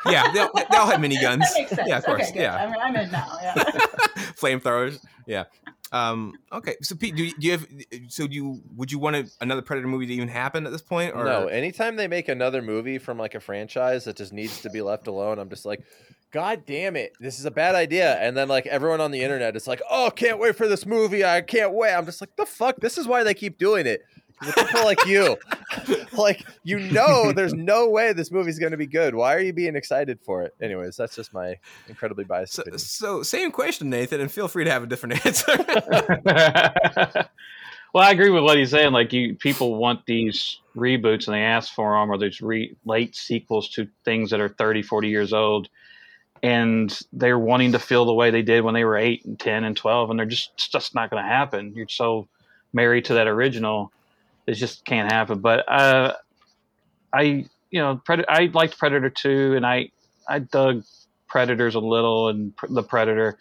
[0.06, 1.40] Yeah, they all, they all had miniguns.
[1.40, 1.88] that makes sense.
[1.88, 2.30] Yeah, of course.
[2.30, 3.38] Okay, yeah, I'm, I'm in now.
[3.42, 3.56] Yeah.
[4.38, 5.04] Flamethrowers.
[5.26, 5.46] Yeah.
[5.92, 7.68] Um, okay, so Pete, do you, do you, have?
[8.10, 10.82] So do you would you want a, another Predator movie to even happen at this
[10.82, 11.16] point?
[11.16, 11.24] Or?
[11.24, 11.48] No.
[11.48, 15.08] Anytime they make another movie from like a franchise that just needs to be left
[15.08, 15.84] alone, I'm just like,
[16.32, 18.16] God damn it, this is a bad idea.
[18.16, 21.24] And then like everyone on the internet is like, oh, can't wait for this movie.
[21.24, 21.94] I can't wait.
[21.94, 22.78] I'm just like, the fuck.
[22.82, 24.02] This is why they keep doing it.
[24.42, 25.38] People like you,
[26.18, 29.16] like you know, there's no way this movie's going to be good.
[29.16, 30.56] Why are you being excited for it?
[30.62, 31.56] Anyways, that's just my
[31.88, 32.80] incredibly biased so, opinion.
[32.80, 35.54] So, same question, Nathan, and feel free to have a different answer.
[37.94, 38.94] well, I agree with what he's saying.
[38.94, 43.16] Like, you people want these reboots and they ask for them, or these re- late
[43.16, 45.70] sequels to things that are 30, 40 years old
[46.44, 49.64] and they're wanting to feel the way they did when they were 8 and 10
[49.64, 52.28] and 12 and they're just it's just not going to happen you're so
[52.74, 53.92] married to that original
[54.48, 56.14] it just can't happen but uh,
[57.14, 59.92] i you know, Pred- I liked Predator two, and I
[60.30, 60.86] I dug
[61.28, 63.38] Predators a little and the Predator,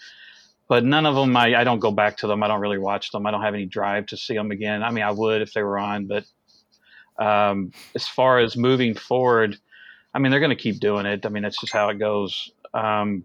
[0.69, 2.43] but none of them I, I don't go back to them.
[2.43, 3.27] I don't really watch them.
[3.27, 4.83] I don't have any drive to see them again.
[4.83, 6.25] I mean, I would if they were on, but
[7.25, 9.57] um, as far as moving forward,
[10.13, 11.25] I mean, they're going to keep doing it.
[11.25, 12.51] I mean, that's just how it goes.
[12.75, 13.25] Um,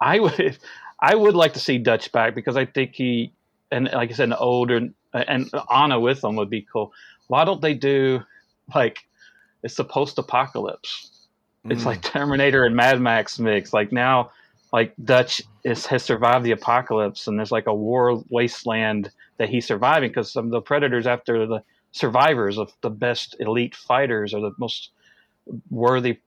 [0.00, 0.58] I would,
[1.00, 3.32] I would like to see Dutch back because I think he,
[3.72, 4.90] and like I said, an older
[5.26, 6.92] and Anna with them would be cool.
[7.28, 8.20] Why don't they do
[8.74, 9.06] like
[9.62, 11.28] it's the post-apocalypse?
[11.66, 11.72] Mm.
[11.72, 13.72] It's like Terminator and Mad Max mix.
[13.72, 14.30] Like now,
[14.72, 19.66] like Dutch is has survived the apocalypse, and there's like a war wasteland that he's
[19.66, 21.62] surviving because some of the predators after the
[21.92, 24.90] survivors of the best elite fighters or the most
[25.70, 26.18] worthy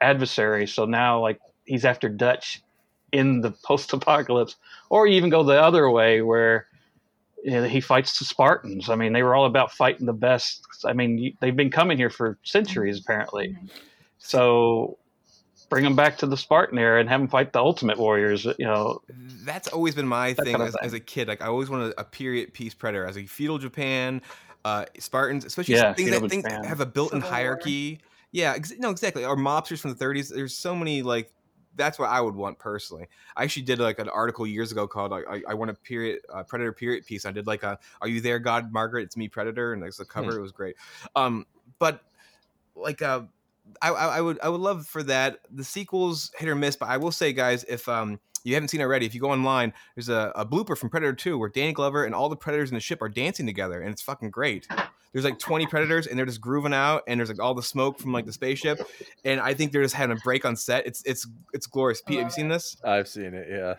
[0.00, 0.72] adversaries.
[0.72, 2.62] So now, like he's after Dutch
[3.12, 4.56] in the post-apocalypse,
[4.90, 6.66] or you even go the other way where
[7.44, 8.88] he fights the Spartans.
[8.88, 10.64] I mean, they were all about fighting the best.
[10.84, 13.56] I mean, they've been coming here for centuries, apparently.
[14.18, 14.98] So
[15.68, 18.44] bring them back to the Spartan era and have them fight the Ultimate Warriors.
[18.44, 19.00] You know,
[19.44, 21.28] that's always been my thing as, as, a kid.
[21.28, 24.22] Like I always wanted a period piece predator as a feudal Japan,
[24.64, 28.00] uh, Spartans, especially yeah, things that think have a built-in hierarchy.
[28.30, 29.24] Yeah, ex- no, exactly.
[29.24, 30.32] Or mobsters from the 30s.
[30.32, 31.32] There's so many like
[31.76, 33.08] that's what I would want personally.
[33.36, 36.42] I actually did like an article years ago called "I, I want a period uh,
[36.42, 39.04] Predator period piece." I did like a "Are you there, God Margaret?
[39.04, 40.10] It's me, Predator," and there's the hmm.
[40.10, 40.38] cover.
[40.38, 40.76] it was great.
[41.16, 41.46] Um,
[41.78, 42.02] but
[42.74, 43.22] like uh,
[43.80, 45.40] I, I would I would love for that.
[45.50, 48.80] The sequels hit or miss, but I will say, guys, if um you haven't seen
[48.80, 51.72] it already, if you go online, there's a, a blooper from Predator 2 where Danny
[51.72, 54.66] Glover and all the predators in the ship are dancing together, and it's fucking great.
[55.12, 57.98] There's like 20 predators and they're just grooving out and there's like all the smoke
[57.98, 58.80] from like the spaceship
[59.24, 60.86] and i think they're just having a break on set.
[60.86, 62.00] It's it's it's glorious.
[62.00, 62.76] Pete have you seen this?
[62.82, 63.74] I've seen it yeah.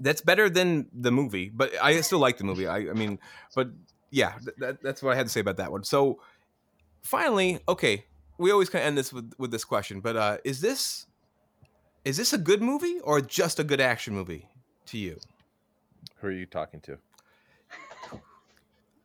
[0.00, 2.66] That's better than the movie but i still like the movie.
[2.66, 3.18] I, I mean
[3.54, 3.70] but
[4.10, 5.84] yeah that, that's what i had to say about that one.
[5.84, 6.20] So
[7.02, 8.04] finally okay
[8.38, 11.07] we always kind of end this with with this question but uh is this
[12.08, 14.48] is this a good movie or just a good action movie
[14.86, 15.18] to you
[16.16, 16.96] who are you talking to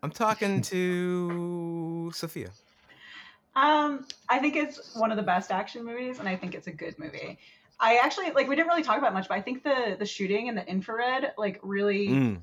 [0.01, 2.49] I'm talking to Sophia.
[3.55, 6.71] Um, I think it's one of the best action movies, and I think it's a
[6.71, 7.39] good movie.
[7.79, 10.49] I actually like we didn't really talk about much, but I think the the shooting
[10.49, 12.41] and the infrared like really mm.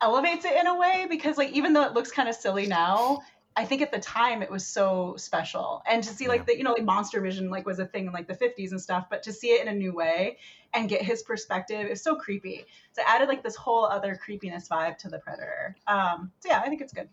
[0.00, 3.20] elevates it in a way because like even though it looks kind of silly now,
[3.56, 5.82] I think at the time it was so special.
[5.86, 6.44] And to see like yeah.
[6.46, 8.80] the you know like monster vision like was a thing in like the 50s and
[8.80, 10.38] stuff, but to see it in a new way
[10.72, 12.64] and get his perspective is so creepy.
[12.92, 15.76] So it added like this whole other creepiness vibe to the predator.
[15.86, 17.08] Um so yeah, I think it's good.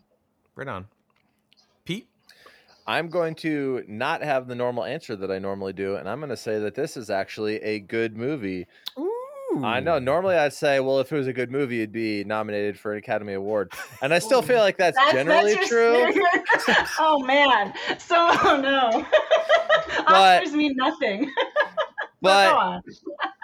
[0.56, 0.86] Right on.
[1.84, 2.08] Pete?
[2.86, 6.30] I'm going to not have the normal answer that I normally do, and I'm going
[6.30, 8.66] to say that this is actually a good movie.
[8.98, 9.11] Ooh.
[9.62, 9.98] I know.
[9.98, 12.98] Normally, I'd say, well, if it was a good movie, it'd be nominated for an
[12.98, 13.72] Academy Award,
[14.02, 16.12] and I still feel like that's, that's generally that's true.
[16.98, 17.72] oh man!
[17.98, 19.06] So oh, no,
[20.06, 21.30] but, Oscars mean nothing.
[22.20, 22.82] but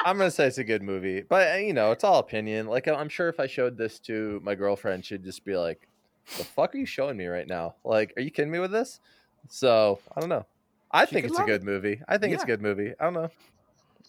[0.05, 1.23] I'm gonna say it's a good movie.
[1.23, 2.67] But uh, you know, it's all opinion.
[2.67, 5.89] Like I'm sure if I showed this to my girlfriend, she'd just be like,
[6.37, 7.77] "The fuck are you showing me right now?
[7.85, 9.01] Like, are you kidding me with this?"
[9.49, 10.47] So I don't know.
[10.91, 11.67] I she think it's a good it.
[11.67, 12.01] movie.
[12.09, 12.35] I think yeah.
[12.35, 12.93] it's a good movie.
[12.99, 13.31] I don't know.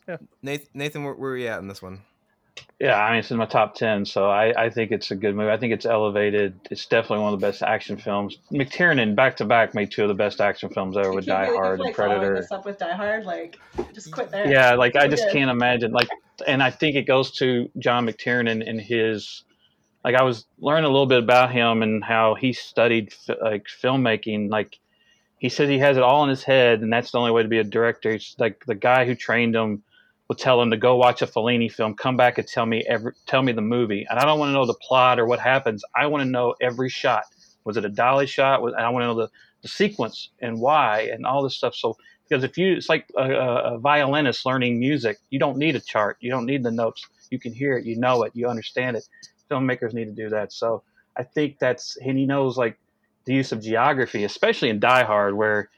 [0.09, 0.17] Yeah.
[0.41, 2.01] Nathan, Nathan where, where are you at in this one?
[2.79, 5.35] Yeah, I mean it's in my top ten, so I, I think it's a good
[5.35, 5.51] movie.
[5.51, 6.59] I think it's elevated.
[6.71, 8.39] It's definitely one of the best action films.
[8.51, 11.79] McTiernan back to back made two of the best action films ever with Die Hard
[11.79, 12.33] and Predator.
[12.33, 13.59] This up with Die Hard, like
[13.93, 14.49] just quit there.
[14.49, 15.91] Yeah, like I just can't imagine.
[15.91, 16.09] Like,
[16.47, 19.43] and I think it goes to John McTiernan and his.
[20.03, 24.49] Like I was learning a little bit about him and how he studied like filmmaking.
[24.49, 24.79] Like
[25.37, 27.49] he said, he has it all in his head, and that's the only way to
[27.49, 28.11] be a director.
[28.11, 29.83] He's like the guy who trained him
[30.29, 33.11] will tell him to go watch a Fellini film, come back and tell me every
[33.25, 34.05] tell me the movie.
[34.09, 35.83] And I don't want to know the plot or what happens.
[35.95, 37.23] I want to know every shot.
[37.65, 38.61] Was it a dolly shot?
[38.61, 39.29] Was, I want to know the,
[39.63, 41.75] the sequence and why and all this stuff.
[41.75, 41.97] So
[42.29, 45.17] because if you, it's like a, a violinist learning music.
[45.31, 46.17] You don't need a chart.
[46.19, 47.07] You don't need the notes.
[47.31, 47.85] You can hear it.
[47.85, 48.31] You know it.
[48.35, 49.07] You understand it.
[49.49, 50.53] Filmmakers need to do that.
[50.53, 50.83] So
[51.17, 52.77] I think that's and he knows like
[53.25, 55.69] the use of geography, especially in Die Hard, where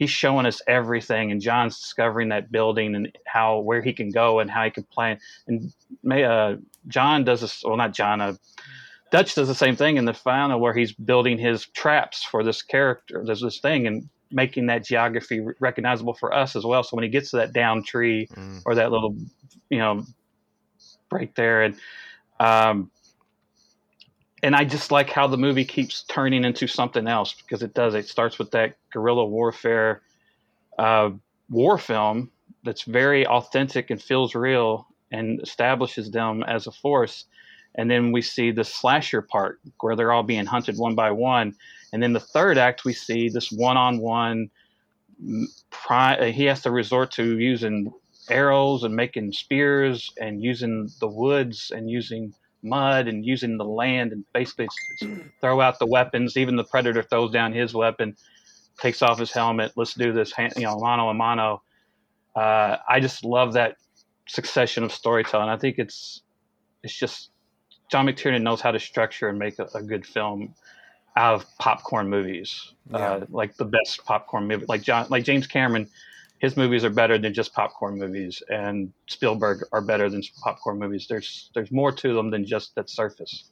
[0.00, 4.40] he's showing us everything and john's discovering that building and how where he can go
[4.40, 5.72] and how he can plan and
[6.02, 6.56] may, uh,
[6.88, 8.34] john does this well not john uh,
[9.12, 12.62] dutch does the same thing in the final where he's building his traps for this
[12.62, 17.04] character there's this thing and making that geography recognizable for us as well so when
[17.04, 18.60] he gets to that down tree mm.
[18.64, 19.14] or that little
[19.68, 20.04] you know
[21.08, 21.76] break there and
[22.38, 22.90] um,
[24.42, 27.94] and I just like how the movie keeps turning into something else because it does.
[27.94, 30.02] It starts with that guerrilla warfare
[30.78, 31.10] uh,
[31.48, 32.30] war film
[32.64, 37.24] that's very authentic and feels real and establishes them as a force.
[37.74, 41.54] And then we see the slasher part where they're all being hunted one by one.
[41.92, 44.50] And then the third act, we see this one on one
[46.32, 47.92] he has to resort to using
[48.30, 52.32] arrows and making spears and using the woods and using
[52.62, 54.68] mud and using the land and basically
[55.40, 56.36] throw out the weapons.
[56.36, 58.16] Even the predator throws down his weapon,
[58.80, 59.72] takes off his helmet.
[59.76, 61.62] Let's do this, you know, mano a mano.
[62.34, 63.76] Uh, I just love that
[64.28, 65.48] succession of storytelling.
[65.48, 66.22] I think it's
[66.82, 67.30] it's just
[67.90, 70.54] John McTiernan knows how to structure and make a, a good film
[71.16, 72.96] out of popcorn movies, yeah.
[72.98, 74.64] uh, like the best popcorn movie.
[74.68, 75.88] Like John, like James Cameron,
[76.40, 81.06] his movies are better than just popcorn movies, and Spielberg are better than popcorn movies.
[81.06, 83.50] There's there's more to them than just that surface.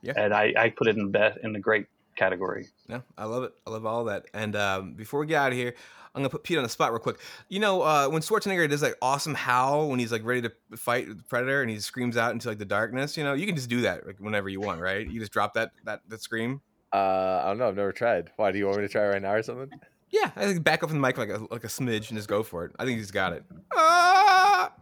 [0.00, 2.68] Yeah, and I, I put it in the best in the great category.
[2.88, 3.52] Yeah, I love it.
[3.66, 4.26] I love all that.
[4.32, 5.74] And um, before we get out of here,
[6.14, 7.18] I'm gonna put Pete on the spot real quick.
[7.48, 11.08] You know, uh, when Schwarzenegger does like awesome howl when he's like ready to fight
[11.08, 13.18] the predator and he screams out into like the darkness.
[13.18, 15.06] You know, you can just do that like whenever you want, right?
[15.06, 16.62] You just drop that that that scream.
[16.90, 17.68] Uh, I don't know.
[17.68, 18.30] I've never tried.
[18.36, 19.68] Why do you want me to try right now or something?
[20.14, 22.28] Yeah, I think back up from the mic like a like a smidge and just
[22.28, 22.70] go for it.
[22.78, 23.42] I think he's got it.
[23.74, 24.72] Ah!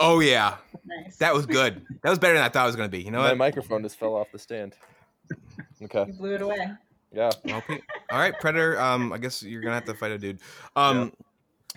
[0.00, 0.56] Oh yeah,
[0.86, 1.16] nice.
[1.16, 1.84] that was good.
[2.02, 3.02] That was better than I thought it was gonna be.
[3.02, 3.36] You know My what?
[3.38, 4.74] microphone just fell off the stand.
[5.82, 6.04] Okay.
[6.06, 6.68] You blew it away.
[7.12, 7.30] Yeah.
[7.46, 7.80] Okay.
[8.10, 8.80] All right, Predator.
[8.80, 10.40] Um, I guess you're gonna have to fight a dude.
[10.76, 11.12] Um,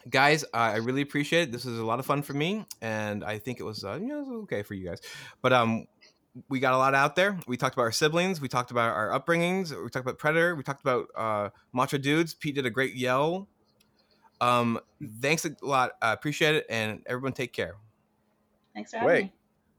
[0.05, 0.09] yeah.
[0.09, 1.51] guys, I really appreciate it.
[1.51, 4.07] This was a lot of fun for me, and I think it was, uh, you
[4.07, 5.01] know, it was okay for you guys.
[5.41, 5.87] But um,
[6.49, 7.37] we got a lot out there.
[7.47, 8.39] We talked about our siblings.
[8.39, 9.71] We talked about our upbringings.
[9.71, 10.55] We talked about Predator.
[10.55, 12.33] We talked about uh, Macho Dudes.
[12.33, 13.47] Pete did a great yell.
[14.39, 14.79] Um,
[15.21, 15.91] thanks a lot.
[16.01, 17.75] I appreciate it, and everyone take care.
[18.73, 19.23] Thanks for having Wait.
[19.25, 19.33] me.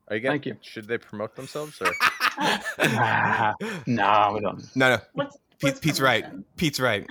[0.08, 0.56] Are you getting, Thank you.
[0.62, 1.86] Should they promote themselves or?
[3.86, 4.76] no, we don't.
[4.76, 4.98] No, no.
[5.14, 6.24] What's, Pete, Pete's right.
[6.56, 7.06] Pete's right.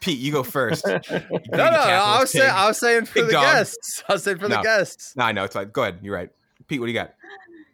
[0.00, 0.86] Pete, you go first.
[0.88, 1.00] no,
[1.50, 3.42] no, I was saying, I was saying for pig the dog.
[3.42, 4.02] guests.
[4.08, 4.56] I was saying for no.
[4.56, 5.16] the guests.
[5.16, 5.70] No, I know it's fine.
[5.70, 6.00] Go ahead.
[6.02, 6.30] You're right.
[6.66, 7.14] Pete, what do you got?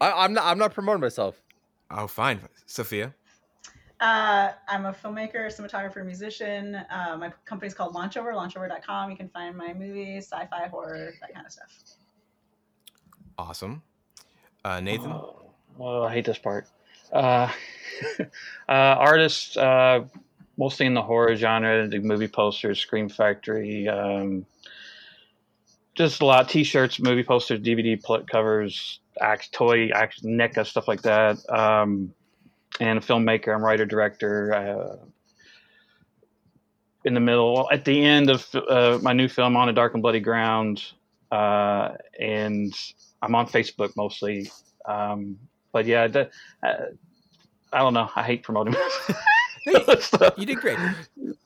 [0.00, 0.44] I, am not.
[0.44, 1.40] I'm not promoting myself.
[1.90, 3.14] Oh, fine, Sophia.
[4.00, 6.74] Uh, I'm a filmmaker, cinematographer, musician.
[6.90, 9.10] Uh, my company's called Launchover, launchover.com.
[9.10, 11.68] You can find my movies, sci-fi, horror, that kind of stuff.
[13.36, 13.82] Awesome.
[14.64, 15.12] Uh, Nathan?
[15.12, 16.66] Oh, oh, I hate this part.
[17.12, 17.50] Uh,
[18.20, 18.26] uh,
[18.68, 20.04] artists, uh,
[20.56, 24.46] mostly in the horror genre, the movie posters, Scream Factory, um,
[26.00, 31.02] just a lot t-shirts, movie posters, DVD pl- covers, act, toy, act, NECA, stuff like
[31.02, 31.36] that.
[31.50, 32.14] Um,
[32.80, 34.54] and a filmmaker, I'm writer, director.
[34.54, 34.96] Uh,
[37.04, 40.02] in the middle, at the end of uh, my new film, On a Dark and
[40.02, 40.82] Bloody Ground,
[41.30, 42.74] uh, and
[43.20, 44.50] I'm on Facebook mostly.
[44.86, 45.38] Um,
[45.72, 46.30] but yeah, the,
[46.62, 46.74] uh,
[47.72, 48.10] I don't know.
[48.16, 48.74] I hate promoting.
[50.36, 50.78] you did great.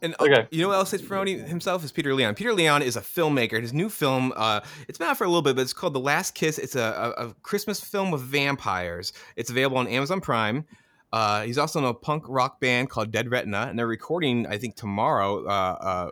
[0.02, 0.48] And uh, okay.
[0.50, 2.34] you know what else is promoting himself is Peter Leon.
[2.34, 3.60] Peter Leon is a filmmaker.
[3.60, 6.00] His new film, uh, it's been out for a little bit, but it's called The
[6.00, 6.58] Last Kiss.
[6.58, 9.12] It's a, a, a Christmas film with vampires.
[9.36, 10.64] It's available on Amazon Prime.
[11.12, 14.58] Uh, he's also in a punk rock band called Dead Retina, and they're recording, I
[14.58, 15.46] think, tomorrow.
[15.46, 15.50] Uh,
[15.80, 16.10] uh,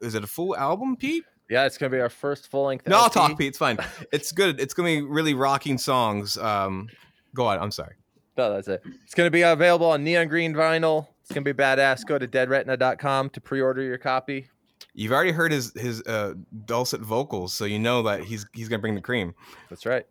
[0.00, 1.24] is it a full album, Pete?
[1.50, 2.86] Yeah, it's gonna be our first full length.
[2.86, 3.48] No, I'll talk, Pete.
[3.48, 3.78] It's fine.
[4.12, 4.60] it's good.
[4.60, 6.36] It's gonna be really rocking songs.
[6.36, 6.88] Um,
[7.34, 7.58] go on.
[7.58, 7.94] I'm sorry.
[8.36, 8.82] No, that's it.
[9.04, 11.08] It's gonna be available on neon green vinyl.
[11.26, 12.06] It's gonna be badass.
[12.06, 14.46] Go to deadretina.com to pre-order your copy.
[14.94, 16.34] You've already heard his his uh,
[16.66, 19.34] dulcet vocals, so you know that he's he's gonna bring the cream.
[19.68, 20.06] That's right.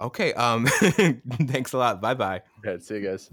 [0.00, 0.32] Okay.
[0.32, 0.66] Um.
[1.46, 2.00] thanks a lot.
[2.00, 2.40] Bye bye.
[2.64, 2.78] Yeah.
[2.78, 3.28] See you guys.